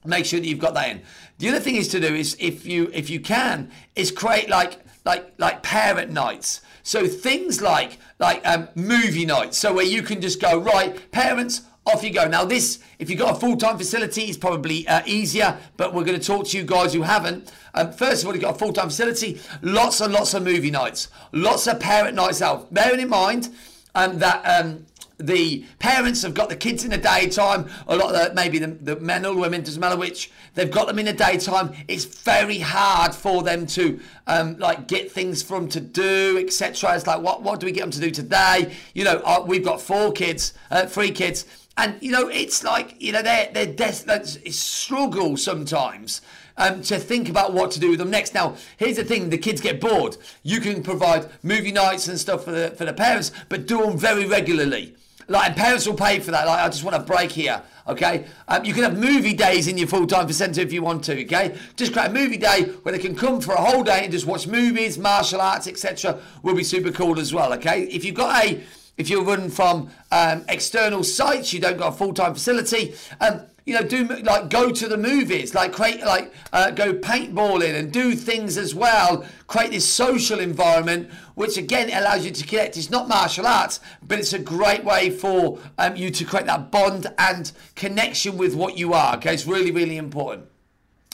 make 0.06 0.26
sure 0.26 0.40
that 0.40 0.48
you've 0.48 0.60
got 0.60 0.74
that 0.76 0.90
in. 0.90 1.02
The 1.40 1.50
other 1.50 1.60
thing 1.60 1.76
is 1.76 1.90
to 1.90 2.00
do 2.00 2.16
is 2.16 2.38
if 2.40 2.66
you 2.66 2.90
if 2.94 3.10
you 3.10 3.20
can 3.20 3.72
is 3.96 4.10
create 4.10 4.50
like 4.50 4.80
like 5.08 5.34
like 5.40 5.64
parent 5.64 6.12
nights. 6.12 6.62
So 6.84 7.08
things 7.08 7.62
like 7.62 7.98
like 8.20 8.46
um, 8.46 8.68
movie 8.76 9.26
nights, 9.26 9.58
so 9.58 9.74
where 9.74 9.86
you 9.86 10.04
can 10.04 10.22
just 10.22 10.40
go 10.40 10.60
right, 10.60 11.12
parents. 11.12 11.62
Off 11.88 12.04
you 12.04 12.12
go. 12.12 12.28
Now, 12.28 12.44
this, 12.44 12.80
if 13.00 13.10
you've 13.10 13.18
got 13.18 13.38
a 13.38 13.40
full 13.40 13.56
time 13.56 13.78
facility, 13.78 14.24
it's 14.24 14.38
probably 14.38 14.86
uh, 14.90 15.04
easier, 15.06 15.58
but 15.78 15.94
we're 15.94 16.04
going 16.04 16.20
to 16.20 16.26
talk 16.26 16.46
to 16.48 16.58
you 16.58 16.66
guys 16.66 16.94
who 16.94 17.04
haven't. 17.04 17.50
Um, 17.74 17.94
first 17.94 18.24
of 18.24 18.28
all, 18.28 18.34
you've 18.34 18.44
got 18.44 18.56
a 18.58 18.60
full 18.60 18.74
time 18.74 18.90
facility, 18.90 19.40
lots 19.62 20.02
and 20.02 20.12
lots 20.12 20.34
of 20.34 20.44
movie 20.44 20.70
nights, 20.70 21.08
lots 21.32 21.66
of 21.66 21.80
parent 21.80 22.14
nights 22.14 22.42
out. 22.42 22.74
Bearing 22.74 23.00
in 23.00 23.08
mind 23.08 23.48
um, 23.96 24.20
that 24.20 24.44
um, 24.44 24.86
the 25.20 25.66
parents 25.80 26.22
have 26.22 26.34
got 26.34 26.50
the 26.50 26.56
kids 26.56 26.84
in 26.84 26.92
the 26.92 26.98
daytime. 26.98 27.68
A 27.88 27.96
lot 27.96 28.14
of 28.14 28.30
the, 28.30 28.36
maybe 28.36 28.60
the, 28.60 28.68
the 28.68 28.96
men 28.98 29.26
or 29.26 29.36
women, 29.36 29.62
doesn't 29.62 29.80
matter 29.80 29.98
which, 29.98 30.32
they've 30.54 30.70
got 30.70 30.88
them 30.88 31.00
in 31.00 31.06
the 31.06 31.14
daytime. 31.14 31.74
It's 31.88 32.06
very 32.06 32.60
hard 32.60 33.16
for 33.16 33.42
them 33.44 33.66
to 33.68 34.00
um, 34.28 34.58
like 34.58 34.88
get 34.88 35.12
things 35.12 35.42
from 35.42 35.70
to 35.70 35.80
do, 35.80 36.38
etc. 36.44 36.96
It's 36.96 37.08
like, 37.08 37.22
what 37.22 37.42
what 37.42 37.60
do 37.60 37.66
we 37.66 37.72
get 37.72 37.82
them 37.82 37.92
to 37.92 38.00
do 38.00 38.12
today? 38.12 38.76
You 38.94 39.06
know, 39.06 39.22
uh, 39.26 39.44
we've 39.46 39.66
got 39.66 39.82
four 39.82 40.12
kids, 40.12 40.54
uh, 40.70 40.86
three 40.86 41.12
kids, 41.12 41.46
and 41.78 41.96
you 42.02 42.12
know, 42.12 42.28
it's 42.28 42.64
like 42.64 42.96
you 43.00 43.12
know 43.12 43.22
they're 43.22 43.50
they're 43.54 44.26
struggle 44.26 45.38
sometimes. 45.38 46.22
Um, 46.60 46.82
to 46.82 46.98
think 46.98 47.30
about 47.30 47.54
what 47.54 47.70
to 47.74 47.80
do 47.80 47.92
with 47.92 48.00
them 48.00 48.10
next. 48.10 48.34
Now, 48.34 48.56
here's 48.78 48.96
the 48.96 49.04
thing: 49.04 49.30
the 49.30 49.38
kids 49.38 49.62
get 49.62 49.80
bored. 49.80 50.18
You 50.42 50.60
can 50.60 50.82
provide 50.82 51.30
movie 51.44 51.72
nights 51.72 52.08
and 52.08 52.20
stuff 52.20 52.46
for 52.46 52.52
the 52.52 52.72
for 52.72 52.84
the 52.84 52.94
parents, 52.94 53.32
but 53.48 53.68
do 53.68 53.80
them 53.80 53.96
very 53.96 54.26
regularly. 54.26 54.96
Like, 55.28 55.56
parents 55.56 55.88
will 55.88 55.96
pay 55.96 56.20
for 56.20 56.32
that. 56.32 56.48
Like, 56.48 56.60
I 56.60 56.70
just 56.70 56.84
want 56.84 56.96
a 56.96 57.00
break 57.00 57.32
here. 57.32 57.62
Okay, 57.88 58.26
um, 58.50 58.66
you 58.66 58.74
can 58.74 58.84
have 58.84 58.98
movie 58.98 59.34
days 59.34 59.70
in 59.70 59.78
your 59.78 59.88
full-time 59.88 60.30
centre 60.34 60.60
if 60.60 60.74
you 60.74 60.82
want 60.82 61.06
to. 61.06 61.24
Okay, 61.24 61.58
just 61.78 61.94
create 61.94 62.10
a 62.10 62.14
movie 62.14 62.38
day 62.38 62.64
where 62.84 62.92
they 62.92 63.00
can 63.00 63.16
come 63.16 63.40
for 63.40 63.54
a 63.54 63.62
whole 63.62 63.82
day 63.82 64.04
and 64.04 64.12
just 64.12 64.26
watch 64.26 64.46
movies, 64.46 64.98
martial 64.98 65.40
arts, 65.40 65.68
etc. 65.68 66.20
Will 66.44 66.56
be 66.56 66.66
super 66.66 66.92
cool 66.92 67.18
as 67.18 67.34
well. 67.34 67.54
Okay, 67.54 67.84
if 67.84 68.04
you've 68.04 68.16
got 68.16 68.44
a 68.44 68.62
if 68.98 69.10
you're 69.10 69.24
running 69.24 69.50
from 69.50 69.90
um, 70.12 70.44
external 70.50 71.04
sites, 71.04 71.54
you 71.54 71.62
don't 71.62 71.78
got 71.78 71.94
a 71.94 71.96
full-time 71.96 72.34
facility. 72.34 72.96
Um, 73.22 73.42
you 73.68 73.74
know, 73.74 73.84
do 73.84 74.06
like 74.06 74.50
go 74.50 74.72
to 74.72 74.88
the 74.88 74.96
movies, 74.98 75.54
like 75.54 75.74
create 75.74 76.00
like 76.00 76.34
uh, 76.54 76.72
go 76.72 76.94
paintballing 76.94 77.76
and 77.78 77.92
do 77.92 78.16
things 78.16 78.58
as 78.58 78.74
well. 78.74 79.26
Create 79.48 79.72
this 79.72 79.88
social 79.88 80.40
environment, 80.40 81.12
which 81.36 81.58
again 81.58 81.90
allows 81.92 82.24
you 82.24 82.32
to 82.32 82.48
connect. 82.48 82.78
It's 82.78 82.90
not 82.90 83.10
martial 83.10 83.46
arts, 83.46 83.82
but 84.02 84.20
it's 84.20 84.32
a 84.32 84.40
great 84.40 84.86
way 84.86 85.10
for 85.10 85.60
um, 85.78 85.98
you 85.98 86.10
to 86.12 86.24
create 86.24 86.46
that 86.46 86.72
bond 86.72 87.14
and 87.18 87.52
connection 87.76 88.38
with 88.38 88.56
what 88.56 88.78
you 88.78 88.94
are. 88.94 89.18
Okay, 89.18 89.34
it's 89.34 89.46
really 89.46 89.72
really 89.72 89.98
important. 89.98 90.46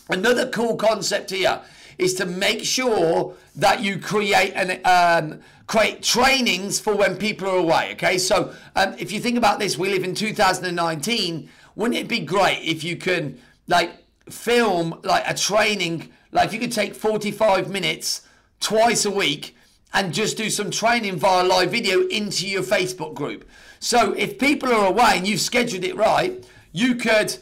Another 0.09 0.47
cool 0.47 0.75
concept 0.75 1.31
here 1.31 1.59
is 1.97 2.13
to 2.15 2.25
make 2.27 2.63
sure 2.63 3.33
that 3.55 3.81
you 3.81 3.97
create 3.97 4.53
an 4.53 4.79
um, 4.85 5.41
create 5.65 6.03
trainings 6.03 6.79
for 6.79 6.95
when 6.95 7.17
people 7.17 7.47
are 7.47 7.57
away. 7.57 7.93
Okay, 7.93 8.19
so 8.19 8.53
um, 8.75 8.93
if 8.99 9.11
you 9.11 9.19
think 9.19 9.39
about 9.39 9.57
this, 9.57 9.75
we 9.75 9.89
live 9.89 10.03
in 10.03 10.13
2019 10.13 11.49
wouldn't 11.75 11.99
it 11.99 12.07
be 12.07 12.19
great 12.19 12.59
if 12.63 12.83
you 12.83 12.95
can 12.95 13.39
like 13.67 13.91
film 14.29 14.99
like 15.03 15.23
a 15.27 15.33
training 15.33 16.09
like 16.31 16.51
you 16.51 16.59
could 16.59 16.71
take 16.71 16.95
45 16.95 17.69
minutes 17.69 18.21
twice 18.59 19.05
a 19.05 19.11
week 19.11 19.55
and 19.93 20.13
just 20.13 20.37
do 20.37 20.49
some 20.49 20.71
training 20.71 21.17
via 21.17 21.43
live 21.43 21.71
video 21.71 22.07
into 22.07 22.47
your 22.47 22.63
Facebook 22.63 23.13
group. 23.13 23.47
So 23.79 24.13
if 24.13 24.39
people 24.39 24.73
are 24.73 24.87
away 24.87 25.13
and 25.17 25.27
you've 25.27 25.41
scheduled 25.41 25.83
it 25.83 25.95
right, 25.95 26.43
you 26.71 26.95
could 26.95 27.37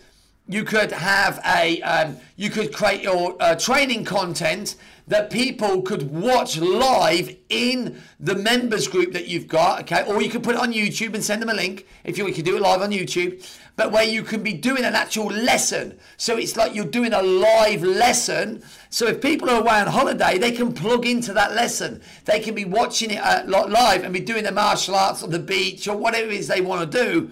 you 0.48 0.66
could 0.66 0.92
have 0.92 1.40
a 1.46 1.82
um, 1.84 2.18
you 2.36 2.50
could 2.50 2.74
create 2.74 3.02
your 3.02 3.38
uh, 3.40 3.56
training 3.56 4.04
content 4.04 4.76
that 5.12 5.30
people 5.30 5.82
could 5.82 6.10
watch 6.10 6.58
live 6.58 7.36
in 7.50 8.02
the 8.18 8.34
members 8.34 8.88
group 8.88 9.12
that 9.12 9.28
you've 9.28 9.46
got 9.46 9.82
okay 9.82 10.06
or 10.08 10.22
you 10.22 10.30
could 10.30 10.42
put 10.42 10.56
it 10.56 10.62
on 10.62 10.72
youtube 10.72 11.14
and 11.14 11.22
send 11.22 11.42
them 11.42 11.50
a 11.50 11.54
link 11.54 11.86
if 12.06 12.18
you, 12.18 12.32
could 12.32 12.46
do 12.46 12.56
it 12.56 12.62
live 12.62 12.82
on 12.82 12.92
youtube 12.92 13.46
but 13.76 13.92
where 13.92 14.06
you 14.06 14.24
can 14.24 14.42
be 14.42 14.54
doing 14.54 14.86
an 14.86 14.96
actual 14.96 15.26
lesson 15.26 16.00
so 16.16 16.38
it's 16.38 16.56
like 16.56 16.74
you're 16.74 16.86
doing 16.86 17.12
a 17.12 17.22
live 17.22 17.84
lesson 17.84 18.64
so 18.90 19.06
if 19.06 19.22
people 19.22 19.50
are 19.50 19.60
away 19.60 19.82
on 19.82 19.88
holiday 19.88 20.38
they 20.38 20.52
can 20.54 20.72
plug 20.72 21.06
into 21.06 21.34
that 21.34 21.54
lesson 21.54 22.02
they 22.24 22.40
can 22.40 22.56
be 22.56 22.64
watching 22.64 23.12
it 23.12 23.20
uh, 23.22 23.44
live 23.46 24.06
and 24.06 24.14
be 24.14 24.22
doing 24.22 24.46
the 24.46 24.52
martial 24.52 24.96
arts 24.96 25.24
on 25.24 25.30
the 25.30 25.40
beach 25.40 25.90
or 25.90 25.98
whatever 25.98 26.28
it 26.28 26.36
is 26.36 26.48
they 26.48 26.62
want 26.62 26.90
to 26.90 27.04
do 27.04 27.30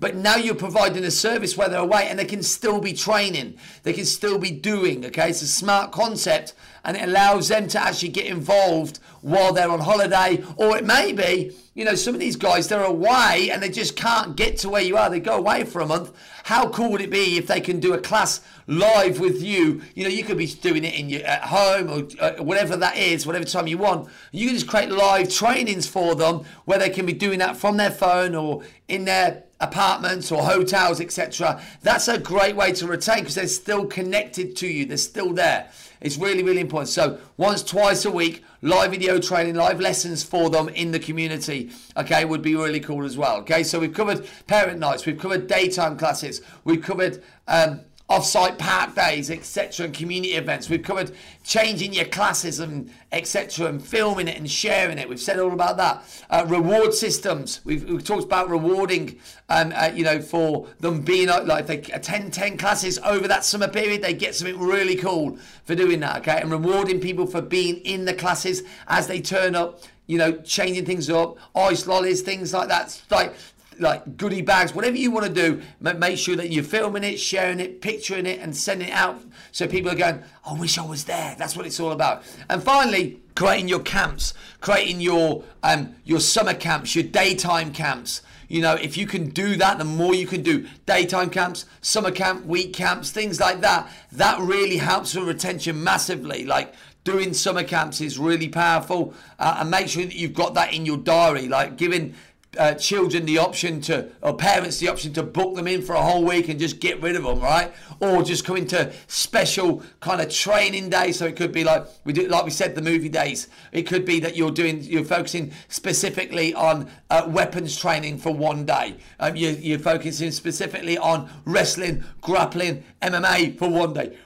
but 0.00 0.14
now 0.14 0.36
you're 0.36 0.54
providing 0.54 1.04
a 1.04 1.10
service 1.10 1.56
where 1.56 1.68
they're 1.68 1.80
away 1.80 2.06
and 2.08 2.18
they 2.18 2.24
can 2.24 2.42
still 2.42 2.80
be 2.80 2.92
training. 2.92 3.56
They 3.82 3.92
can 3.92 4.04
still 4.04 4.38
be 4.38 4.52
doing, 4.52 5.04
okay? 5.06 5.30
It's 5.30 5.42
a 5.42 5.48
smart 5.48 5.90
concept 5.90 6.54
and 6.88 6.96
it 6.96 7.02
allows 7.02 7.48
them 7.48 7.68
to 7.68 7.78
actually 7.78 8.08
get 8.08 8.24
involved 8.24 8.98
while 9.20 9.52
they're 9.52 9.70
on 9.70 9.80
holiday. 9.80 10.42
Or 10.56 10.74
it 10.74 10.86
may 10.86 11.12
be, 11.12 11.54
you 11.74 11.84
know, 11.84 11.94
some 11.94 12.14
of 12.14 12.20
these 12.20 12.34
guys, 12.34 12.66
they're 12.66 12.82
away 12.82 13.50
and 13.52 13.62
they 13.62 13.68
just 13.68 13.94
can't 13.94 14.36
get 14.36 14.56
to 14.58 14.70
where 14.70 14.80
you 14.80 14.96
are. 14.96 15.10
They 15.10 15.20
go 15.20 15.36
away 15.36 15.64
for 15.64 15.82
a 15.82 15.86
month. 15.86 16.16
How 16.44 16.70
cool 16.70 16.92
would 16.92 17.02
it 17.02 17.10
be 17.10 17.36
if 17.36 17.46
they 17.46 17.60
can 17.60 17.78
do 17.78 17.92
a 17.92 17.98
class 17.98 18.40
live 18.66 19.20
with 19.20 19.42
you? 19.42 19.82
You 19.94 20.04
know, 20.04 20.08
you 20.08 20.24
could 20.24 20.38
be 20.38 20.46
doing 20.46 20.82
it 20.82 20.94
in 20.94 21.10
your 21.10 21.20
at 21.24 21.42
home 21.42 21.90
or 21.90 22.08
uh, 22.24 22.42
whatever 22.42 22.74
that 22.78 22.96
is, 22.96 23.26
whatever 23.26 23.44
time 23.44 23.66
you 23.66 23.76
want. 23.76 24.08
You 24.32 24.46
can 24.46 24.56
just 24.56 24.66
create 24.66 24.90
live 24.90 25.28
trainings 25.28 25.86
for 25.86 26.14
them 26.14 26.46
where 26.64 26.78
they 26.78 26.88
can 26.88 27.04
be 27.04 27.12
doing 27.12 27.40
that 27.40 27.58
from 27.58 27.76
their 27.76 27.90
phone 27.90 28.34
or 28.34 28.62
in 28.88 29.04
their 29.04 29.42
apartments 29.60 30.32
or 30.32 30.42
hotels, 30.42 31.02
etc. 31.02 31.60
That's 31.82 32.08
a 32.08 32.18
great 32.18 32.56
way 32.56 32.72
to 32.72 32.86
retain 32.86 33.18
because 33.18 33.34
they're 33.34 33.46
still 33.46 33.84
connected 33.84 34.56
to 34.56 34.66
you. 34.66 34.86
They're 34.86 34.96
still 34.96 35.34
there. 35.34 35.70
It's 36.00 36.16
really, 36.16 36.42
really 36.42 36.60
important. 36.60 36.88
So 36.88 37.18
once, 37.36 37.62
twice 37.62 38.04
a 38.04 38.10
week, 38.10 38.44
live 38.62 38.90
video 38.92 39.18
training, 39.18 39.54
live 39.54 39.80
lessons 39.80 40.22
for 40.22 40.50
them 40.50 40.68
in 40.70 40.92
the 40.92 40.98
community. 40.98 41.70
Okay, 41.96 42.24
would 42.24 42.42
be 42.42 42.54
really 42.54 42.80
cool 42.80 43.04
as 43.04 43.16
well. 43.16 43.38
Okay, 43.38 43.62
so 43.62 43.80
we've 43.80 43.94
covered 43.94 44.28
parent 44.46 44.78
nights, 44.78 45.06
we've 45.06 45.18
covered 45.18 45.46
daytime 45.46 45.96
classes, 45.96 46.42
we've 46.64 46.82
covered 46.82 47.22
um, 47.46 47.80
off-site 48.08 48.58
park 48.58 48.94
days, 48.94 49.30
etc., 49.30 49.84
and 49.86 49.94
community 49.94 50.32
events. 50.32 50.70
We've 50.70 50.82
covered 50.82 51.12
changing 51.44 51.92
your 51.92 52.06
classes 52.06 52.58
and 52.58 52.90
etc., 53.12 53.66
and 53.66 53.82
filming 53.82 54.28
it 54.28 54.38
and 54.38 54.50
sharing 54.50 54.98
it. 54.98 55.08
We've 55.08 55.20
said 55.20 55.38
all 55.38 55.52
about 55.52 55.76
that. 55.76 56.24
Uh, 56.30 56.46
reward 56.48 56.94
systems. 56.94 57.60
We've, 57.64 57.84
we've, 57.84 58.04
talked 58.04 58.24
about 58.24 58.48
rewarding, 58.48 59.18
um, 59.50 59.72
uh, 59.76 59.90
you 59.94 60.04
know, 60.04 60.22
for 60.22 60.68
them 60.80 61.02
being 61.02 61.28
uh, 61.28 61.44
like 61.44 61.66
they 61.66 61.80
attend 61.92 62.32
ten 62.32 62.56
classes 62.56 62.98
over 63.00 63.28
that 63.28 63.44
summer 63.44 63.68
period, 63.68 64.02
they 64.02 64.14
get 64.14 64.34
something 64.34 64.58
really 64.58 64.96
cool 64.96 65.36
for 65.64 65.74
doing 65.74 66.00
that. 66.00 66.18
Okay, 66.18 66.40
and 66.40 66.50
rewarding 66.50 67.00
people 67.00 67.26
for 67.26 67.42
being 67.42 67.76
in 67.76 68.06
the 68.06 68.14
classes 68.14 68.62
as 68.86 69.06
they 69.06 69.20
turn 69.20 69.54
up 69.54 69.82
you 70.08 70.16
know, 70.16 70.32
changing 70.38 70.86
things 70.86 71.08
up, 71.10 71.36
ice 71.54 71.86
lollies, 71.86 72.22
things 72.22 72.54
like 72.54 72.68
that. 72.68 73.00
Like 73.10 73.34
like 73.78 74.16
goodie 74.16 74.42
bags, 74.42 74.74
whatever 74.74 74.96
you 74.96 75.10
want 75.10 75.26
to 75.26 75.32
do, 75.32 75.62
make 75.80 76.18
sure 76.18 76.36
that 76.36 76.50
you're 76.50 76.64
filming 76.64 77.04
it, 77.04 77.18
sharing 77.18 77.60
it, 77.60 77.80
picturing 77.80 78.26
it, 78.26 78.40
and 78.40 78.56
sending 78.56 78.88
it 78.88 78.92
out 78.92 79.20
so 79.52 79.66
people 79.66 79.90
are 79.90 79.96
going, 79.96 80.22
I 80.44 80.54
wish 80.54 80.78
I 80.78 80.86
was 80.86 81.04
there. 81.04 81.34
That's 81.38 81.56
what 81.56 81.66
it's 81.66 81.80
all 81.80 81.92
about. 81.92 82.22
And 82.48 82.62
finally, 82.62 83.20
creating 83.34 83.68
your 83.68 83.80
camps, 83.80 84.34
creating 84.60 85.00
your 85.00 85.44
um, 85.62 85.94
your 86.04 86.20
summer 86.20 86.54
camps, 86.54 86.94
your 86.94 87.04
daytime 87.04 87.72
camps. 87.72 88.22
You 88.48 88.62
know, 88.62 88.74
if 88.74 88.96
you 88.96 89.06
can 89.06 89.28
do 89.28 89.56
that, 89.56 89.78
the 89.78 89.84
more 89.84 90.14
you 90.14 90.26
can 90.26 90.42
do 90.42 90.66
daytime 90.86 91.28
camps, 91.28 91.66
summer 91.82 92.10
camp, 92.10 92.46
week 92.46 92.72
camps, 92.72 93.10
things 93.10 93.38
like 93.38 93.60
that. 93.60 93.90
That 94.12 94.40
really 94.40 94.78
helps 94.78 95.14
with 95.14 95.28
retention 95.28 95.84
massively. 95.84 96.44
Like 96.44 96.74
doing 97.04 97.34
summer 97.34 97.62
camps 97.62 98.00
is 98.00 98.18
really 98.18 98.48
powerful, 98.48 99.14
uh, 99.38 99.58
and 99.60 99.70
make 99.70 99.88
sure 99.88 100.04
that 100.04 100.14
you've 100.14 100.34
got 100.34 100.54
that 100.54 100.72
in 100.74 100.86
your 100.86 100.96
diary. 100.96 101.46
Like 101.46 101.76
giving 101.76 102.14
uh, 102.56 102.74
children 102.74 103.26
the 103.26 103.38
option 103.38 103.80
to, 103.82 104.08
or 104.22 104.34
parents 104.34 104.78
the 104.78 104.88
option 104.88 105.12
to 105.12 105.22
book 105.22 105.54
them 105.54 105.68
in 105.68 105.82
for 105.82 105.94
a 105.94 106.00
whole 106.00 106.24
week 106.24 106.48
and 106.48 106.58
just 106.58 106.80
get 106.80 107.00
rid 107.02 107.14
of 107.14 107.22
them, 107.22 107.40
right? 107.40 107.72
Or 108.00 108.22
just 108.22 108.44
come 108.44 108.56
into 108.56 108.90
special 109.06 109.82
kind 110.00 110.20
of 110.20 110.30
training 110.30 110.88
days. 110.88 111.18
So 111.18 111.26
it 111.26 111.36
could 111.36 111.52
be 111.52 111.62
like 111.62 111.86
we 112.04 112.12
do, 112.12 112.26
like 112.26 112.44
we 112.44 112.50
said, 112.50 112.74
the 112.74 112.82
movie 112.82 113.10
days. 113.10 113.48
It 113.72 113.82
could 113.82 114.04
be 114.04 114.18
that 114.20 114.36
you're 114.36 114.50
doing, 114.50 114.82
you're 114.82 115.04
focusing 115.04 115.52
specifically 115.68 116.54
on 116.54 116.90
uh, 117.10 117.24
weapons 117.28 117.78
training 117.78 118.18
for 118.18 118.32
one 118.32 118.64
day. 118.64 118.96
Um, 119.20 119.36
you, 119.36 119.50
you're 119.50 119.78
focusing 119.78 120.30
specifically 120.30 120.96
on 120.96 121.30
wrestling, 121.44 122.04
grappling, 122.22 122.82
MMA 123.02 123.58
for 123.58 123.68
one 123.68 123.92
day. 123.92 124.16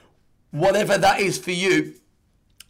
Whatever 0.51 0.97
that 0.97 1.19
is 1.19 1.37
for 1.37 1.51
you, 1.51 1.95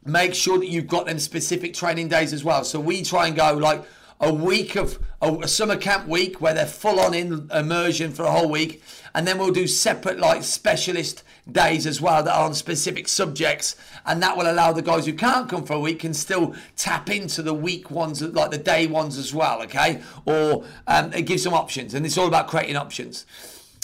make 0.06 0.34
sure 0.34 0.58
that 0.58 0.68
you've 0.68 0.88
got 0.88 1.06
them 1.06 1.20
specific 1.20 1.74
training 1.74 2.08
days 2.08 2.34
as 2.34 2.44
well. 2.44 2.64
So 2.64 2.80
we 2.80 3.04
try 3.04 3.28
and 3.28 3.36
go 3.36 3.54
like 3.54 3.84
a 4.20 4.34
week 4.34 4.76
of 4.76 5.00
a, 5.22 5.48
summer 5.48 5.78
camp 5.78 6.08
week 6.08 6.42
where 6.42 6.54
they're 6.54 6.66
full 6.66 7.00
on 7.00 7.14
in 7.14 7.50
immersion 7.54 8.12
for 8.12 8.24
a 8.24 8.32
whole 8.32 8.50
week, 8.50 8.84
and 9.16 9.28
then 9.28 9.38
we'll 9.38 9.52
do 9.52 9.68
separate 9.68 10.20
like 10.20 10.44
specialist 10.44 11.24
days 11.52 11.86
as 11.86 12.02
well 12.02 12.24
that 12.24 12.34
are 12.34 12.46
on 12.46 12.54
specific 12.54 13.08
subjects, 13.08 13.76
and 14.06 14.22
that 14.22 14.38
will 14.38 14.50
allow 14.50 14.72
the 14.72 14.82
guys 14.82 15.06
who 15.06 15.14
can't 15.14 15.50
come 15.50 15.64
for 15.66 15.74
a 15.74 15.80
week 15.80 16.00
can 16.00 16.14
still 16.14 16.56
tap 16.76 17.10
into 17.10 17.42
the 17.42 17.54
week 17.54 17.92
ones, 17.92 18.22
like 18.22 18.52
the 18.52 18.58
day 18.58 18.88
ones 18.88 19.18
as 19.18 19.34
well. 19.34 19.62
Okay, 19.64 20.02
or 20.26 20.66
um, 20.88 21.14
it 21.14 21.24
gives 21.24 21.44
them 21.44 21.54
options, 21.54 21.94
and 21.94 22.06
it's 22.06 22.18
all 22.18 22.28
about 22.28 22.48
creating 22.48 22.76
options. 22.76 23.26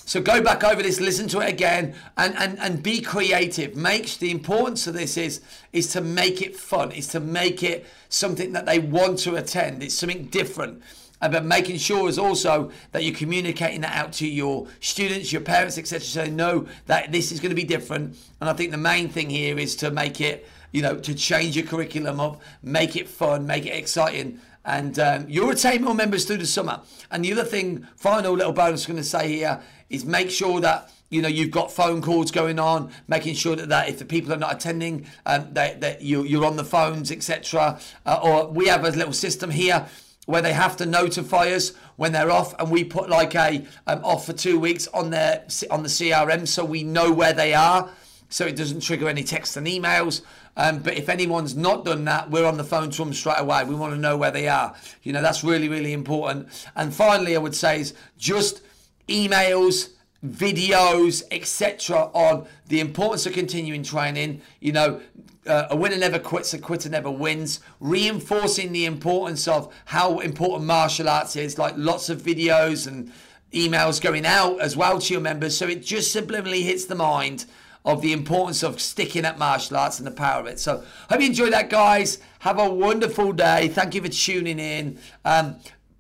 So 0.10 0.20
go 0.20 0.42
back 0.42 0.64
over 0.64 0.82
this, 0.82 1.00
listen 1.00 1.28
to 1.28 1.42
it 1.42 1.50
again, 1.50 1.94
and, 2.18 2.36
and, 2.36 2.58
and 2.58 2.82
be 2.82 3.00
creative. 3.00 3.76
Make 3.76 4.18
the 4.18 4.32
importance 4.32 4.88
of 4.88 4.96
this 4.96 5.18
is 5.18 5.40
is 5.72 5.86
to 5.90 6.02
make 6.02 6.42
it 6.42 6.58
fun, 6.58 6.92
is 6.92 7.06
to 7.10 7.20
make 7.20 7.62
it 7.62 7.86
something 8.10 8.54
that 8.54 8.66
they 8.66 8.80
want 8.80 9.20
to 9.20 9.36
attend. 9.36 9.84
It's 9.84 9.94
something 9.94 10.26
different. 10.26 10.82
But 11.22 11.46
making 11.46 11.78
sure 11.78 12.10
is 12.10 12.18
also 12.18 12.72
that 12.92 13.04
you're 13.04 13.16
communicating 13.16 13.82
that 13.82 13.96
out 13.96 14.12
to 14.14 14.28
your 14.28 14.66
students, 14.80 15.32
your 15.32 15.44
parents, 15.44 15.78
etc. 15.78 16.02
So 16.02 16.24
they 16.24 16.32
know 16.32 16.66
that 16.88 17.12
this 17.12 17.32
is 17.32 17.40
going 17.40 17.52
to 17.52 17.56
be 17.56 17.64
different. 17.64 18.18
And 18.42 18.50
I 18.50 18.54
think 18.54 18.72
the 18.72 18.78
main 18.78 19.10
thing 19.10 19.30
here 19.30 19.60
is 19.60 19.76
to 19.76 19.92
make 19.92 20.22
it, 20.22 20.50
you 20.72 20.82
know, 20.82 20.98
to 20.98 21.14
change 21.14 21.56
your 21.56 21.68
curriculum 21.68 22.20
up, 22.20 22.42
make 22.64 22.96
it 22.96 23.08
fun, 23.08 23.46
make 23.46 23.68
it 23.68 23.76
exciting, 23.76 24.40
and 24.70 25.00
um, 25.00 25.26
you'll 25.28 25.50
retain 25.50 25.84
more 25.84 25.96
members 25.96 26.26
through 26.26 26.38
the 26.38 26.46
summer. 26.46 26.82
And 27.10 27.26
the 27.26 27.32
other 27.32 27.44
thing, 27.44 27.88
final 27.96 28.34
little 28.34 28.54
bonus 28.54 28.86
I'm 28.86 28.94
going 28.94 29.04
to 29.04 29.10
say 29.10 29.28
here 29.28 29.62
is 29.90 30.06
make 30.06 30.30
sure 30.30 30.62
that 30.62 30.92
you 31.10 31.24
know 31.24 31.28
you've 31.28 31.50
got 31.50 31.72
phone 31.72 32.04
calls 32.04 32.30
going 32.30 32.60
on 32.60 32.92
making 33.08 33.34
sure 33.34 33.56
that, 33.56 33.70
that 33.70 33.90
if 33.90 33.98
the 33.98 34.06
people 34.06 34.32
are 34.32 34.38
not 34.38 34.54
attending 34.54 35.08
um, 35.26 35.48
that, 35.54 35.82
that 35.82 36.04
you, 36.04 36.24
you're 36.24 36.46
on 36.46 36.56
the 36.56 36.64
phones 36.64 37.12
etc 37.12 37.80
uh, 38.06 38.20
or 38.22 38.48
we 38.48 38.68
have 38.68 38.86
a 38.86 38.92
little 38.92 39.12
system 39.12 39.50
here 39.50 39.88
where 40.28 40.44
they 40.44 40.54
have 40.54 40.78
to 40.78 40.86
notify 40.86 41.48
us 41.48 41.74
when 41.96 42.12
they're 42.12 42.30
off 42.30 42.54
and 42.60 42.70
we 42.70 42.84
put 42.84 43.10
like 43.10 43.34
a 43.34 43.66
um, 43.88 44.06
off 44.06 44.28
for 44.28 44.34
two 44.34 44.60
weeks 44.60 44.88
on 44.90 45.10
their 45.10 45.44
on 45.72 45.82
the 45.82 45.90
crm 45.90 46.48
so 46.48 46.64
we 46.64 46.84
know 46.84 47.12
where 47.12 47.34
they 47.34 47.56
are 47.56 47.90
so 48.30 48.46
it 48.46 48.56
doesn't 48.56 48.82
trigger 48.82 49.10
any 49.10 49.24
texts 49.24 49.58
and 49.58 49.66
emails 49.66 50.22
um, 50.60 50.80
but 50.80 50.96
if 50.96 51.10
anyone's 51.10 51.56
not 51.56 51.86
done 51.86 52.06
that 52.06 52.30
we're 52.30 52.46
on 52.46 52.58
the 52.58 52.64
phone 52.64 52.90
to 52.92 52.98
them 53.04 53.14
straight 53.14 53.40
away 53.40 53.64
we 53.64 53.74
want 53.74 53.94
to 53.94 54.00
know 54.00 54.16
where 54.16 54.32
they 54.32 54.48
are 54.48 54.76
you 55.04 55.12
know 55.12 55.22
that's 55.22 55.44
really 55.44 55.70
really 55.70 55.94
important 55.94 56.48
and 56.76 56.94
finally 56.94 57.36
i 57.36 57.40
would 57.40 57.56
say 57.56 57.80
is 57.80 57.94
just 58.18 58.62
emails, 59.10 59.90
videos, 60.26 61.24
etc., 61.32 62.10
on 62.14 62.48
the 62.68 62.80
importance 62.80 63.26
of 63.26 63.34
continuing 63.34 63.84
training. 63.84 64.42
You 64.60 64.72
know, 64.72 65.02
uh, 65.46 65.68
a 65.72 65.76
winner 65.76 65.98
never 65.98 66.20
quits, 66.20 66.54
a 66.54 66.60
quitter 66.60 66.90
never 66.90 67.12
wins. 67.12 67.60
Reinforcing 67.80 68.72
the 68.72 68.86
importance 68.86 69.48
of 69.48 69.74
how 69.86 70.20
important 70.20 70.66
martial 70.66 71.10
arts 71.10 71.36
is, 71.36 71.58
like 71.58 71.74
lots 71.76 72.10
of 72.10 72.22
videos 72.22 72.88
and 72.88 73.12
emails 73.52 74.00
going 74.00 74.26
out 74.26 74.60
as 74.62 74.78
well 74.78 75.00
to 75.00 75.14
your 75.14 75.22
members. 75.22 75.58
So 75.58 75.68
it 75.68 75.84
just 75.84 76.16
subliminally 76.16 76.64
hits 76.64 76.86
the 76.86 76.96
mind 76.96 77.46
of 77.86 78.02
the 78.02 78.14
importance 78.14 78.64
of 78.64 78.80
sticking 78.80 79.26
at 79.26 79.40
martial 79.40 79.78
arts 79.78 80.00
and 80.00 80.08
the 80.08 80.12
power 80.12 80.40
of 80.40 80.48
it. 80.48 80.60
So 80.60 80.84
hope 81.10 81.22
you 81.22 81.28
enjoyed 81.28 81.54
that, 81.54 81.70
guys. 81.70 82.20
Have 82.40 82.60
a 82.60 82.70
wonderful 82.70 83.32
day. 83.32 83.68
Thank 83.70 83.96
you 83.96 84.02
for 84.02 84.10
tuning 84.10 84.60
in. 84.60 85.00
Um, 85.26 85.56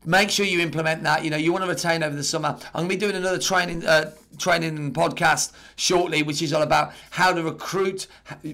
make 0.05 0.29
sure 0.29 0.45
you 0.45 0.59
implement 0.59 1.03
that. 1.03 1.23
You 1.23 1.29
know, 1.29 1.37
you 1.37 1.51
want 1.51 1.63
to 1.63 1.69
retain 1.69 2.03
over 2.03 2.15
the 2.15 2.23
summer. 2.23 2.57
I'm 2.73 2.87
going 2.87 2.89
to 2.89 2.95
be 2.95 2.99
doing 2.99 3.15
another 3.15 3.39
training 3.39 3.85
uh, 3.85 4.11
training 4.37 4.77
and 4.77 4.93
podcast 4.93 5.51
shortly, 5.75 6.23
which 6.23 6.41
is 6.41 6.53
all 6.53 6.61
about 6.61 6.93
how 7.11 7.33
to 7.33 7.43
recruit 7.43 8.07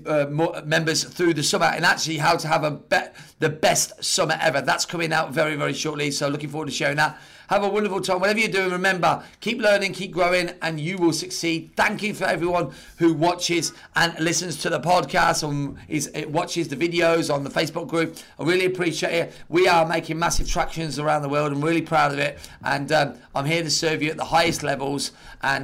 uh, 0.06 0.26
members 0.66 1.04
through 1.04 1.34
the 1.34 1.44
summer 1.44 1.66
and 1.66 1.86
actually 1.86 2.18
how 2.18 2.36
to 2.36 2.48
have 2.48 2.64
a 2.64 2.72
be- 2.72 2.98
the 3.40 3.50
best 3.50 4.04
summer 4.04 4.38
ever. 4.42 4.62
That's 4.62 4.86
coming 4.86 5.12
out 5.14 5.32
very 5.32 5.56
very 5.56 5.74
shortly. 5.74 6.12
So 6.12 6.28
looking 6.28 6.50
forward 6.50 6.68
to 6.68 6.72
sharing 6.72 6.98
that. 6.98 7.20
Have 7.48 7.64
a 7.64 7.70
wonderful 7.70 8.02
time. 8.02 8.20
Whatever 8.20 8.40
you're 8.40 8.50
doing, 8.50 8.72
remember, 8.72 9.24
keep 9.40 9.60
learning, 9.60 9.94
keep 9.94 10.12
growing, 10.12 10.50
and 10.64 10.80
you 10.80 10.98
will 10.98 11.14
succeed. 11.14 11.74
Thank 11.76 12.02
you 12.02 12.16
for 12.16 12.24
everyone 12.26 12.72
who 12.98 13.14
watches 13.14 13.72
and 13.96 14.18
listens 14.20 14.58
to 14.64 14.70
the 14.72 14.80
podcast 14.80 15.48
and 15.48 15.78
is, 15.88 16.10
watches 16.28 16.70
the 16.70 16.76
videos 16.76 17.32
on 17.32 17.44
the 17.44 17.52
Facebook 17.52 17.88
group. 17.88 18.18
I 18.40 18.44
really 18.46 18.66
appreciate 18.66 19.14
it. 19.14 19.34
We 19.48 19.68
are 19.68 19.86
making 19.86 20.18
massive 20.18 20.50
tractions 20.50 20.98
around 20.98 21.22
the 21.22 21.30
world. 21.30 21.52
I'm 21.52 21.64
really 21.64 21.84
proud 21.84 22.14
of 22.14 22.18
it. 22.18 22.40
And 22.64 22.92
um, 22.92 23.14
I'm 23.36 23.46
here 23.46 23.62
to 23.62 23.70
serve 23.70 24.02
you 24.02 24.10
at 24.10 24.18
the 24.18 24.26
highest 24.26 24.64
levels 24.64 25.12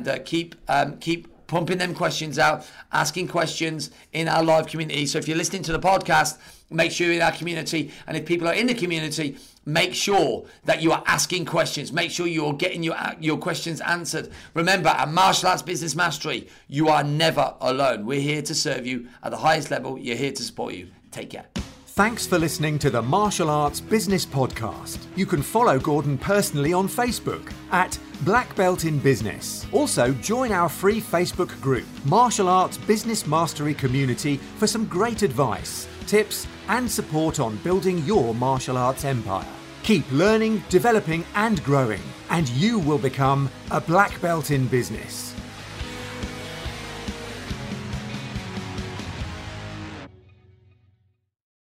and 0.01 0.07
uh, 0.07 0.23
keep 0.23 0.55
um, 0.67 0.97
keep 0.97 1.27
pumping 1.47 1.77
them 1.77 1.93
questions 1.93 2.39
out, 2.39 2.65
asking 2.93 3.27
questions 3.27 3.91
in 4.13 4.27
our 4.27 4.41
live 4.41 4.67
community. 4.67 5.05
So 5.05 5.17
if 5.17 5.27
you're 5.27 5.37
listening 5.37 5.63
to 5.63 5.73
the 5.73 5.79
podcast, 5.79 6.37
make 6.69 6.93
sure 6.93 7.07
you're 7.07 7.17
in 7.17 7.21
our 7.21 7.33
community. 7.33 7.91
And 8.07 8.15
if 8.15 8.25
people 8.25 8.47
are 8.47 8.53
in 8.53 8.67
the 8.67 8.73
community, 8.73 9.37
make 9.65 9.93
sure 9.93 10.45
that 10.63 10.81
you 10.81 10.93
are 10.93 11.03
asking 11.05 11.45
questions. 11.45 11.91
Make 11.91 12.09
sure 12.09 12.25
you're 12.25 12.53
getting 12.53 12.83
your, 12.83 12.95
your 13.19 13.37
questions 13.37 13.81
answered. 13.81 14.31
Remember, 14.53 14.89
at 14.89 15.09
Martial 15.09 15.49
Arts 15.49 15.61
Business 15.61 15.93
Mastery, 15.93 16.47
you 16.69 16.87
are 16.87 17.03
never 17.03 17.53
alone. 17.59 18.05
We're 18.05 18.21
here 18.21 18.41
to 18.43 18.55
serve 18.55 18.87
you 18.87 19.09
at 19.21 19.31
the 19.31 19.37
highest 19.37 19.71
level. 19.71 19.99
You're 19.99 20.15
here 20.15 20.31
to 20.31 20.43
support 20.43 20.73
you. 20.73 20.87
Take 21.11 21.31
care. 21.31 21.60
Thanks 21.95 22.25
for 22.25 22.39
listening 22.39 22.79
to 22.79 22.89
the 22.89 23.01
Martial 23.01 23.49
Arts 23.49 23.81
Business 23.81 24.25
Podcast. 24.25 24.97
You 25.17 25.25
can 25.25 25.41
follow 25.41 25.77
Gordon 25.77 26.17
personally 26.17 26.71
on 26.71 26.87
Facebook 26.87 27.51
at 27.71 27.99
Black 28.21 28.55
Belt 28.55 28.85
in 28.85 28.97
Business. 28.97 29.67
Also, 29.73 30.13
join 30.13 30.53
our 30.53 30.69
free 30.69 31.01
Facebook 31.01 31.49
group, 31.59 31.83
Martial 32.05 32.47
Arts 32.47 32.77
Business 32.77 33.27
Mastery 33.27 33.73
Community, 33.73 34.37
for 34.37 34.67
some 34.67 34.85
great 34.85 35.21
advice, 35.21 35.85
tips, 36.07 36.47
and 36.69 36.89
support 36.89 37.41
on 37.41 37.57
building 37.57 37.97
your 38.05 38.33
martial 38.35 38.77
arts 38.77 39.03
empire. 39.03 39.45
Keep 39.83 40.09
learning, 40.13 40.63
developing, 40.69 41.25
and 41.35 41.61
growing, 41.65 42.01
and 42.29 42.47
you 42.51 42.79
will 42.79 42.99
become 42.99 43.49
a 43.69 43.81
black 43.81 44.19
belt 44.21 44.49
in 44.49 44.65
business. 44.67 45.35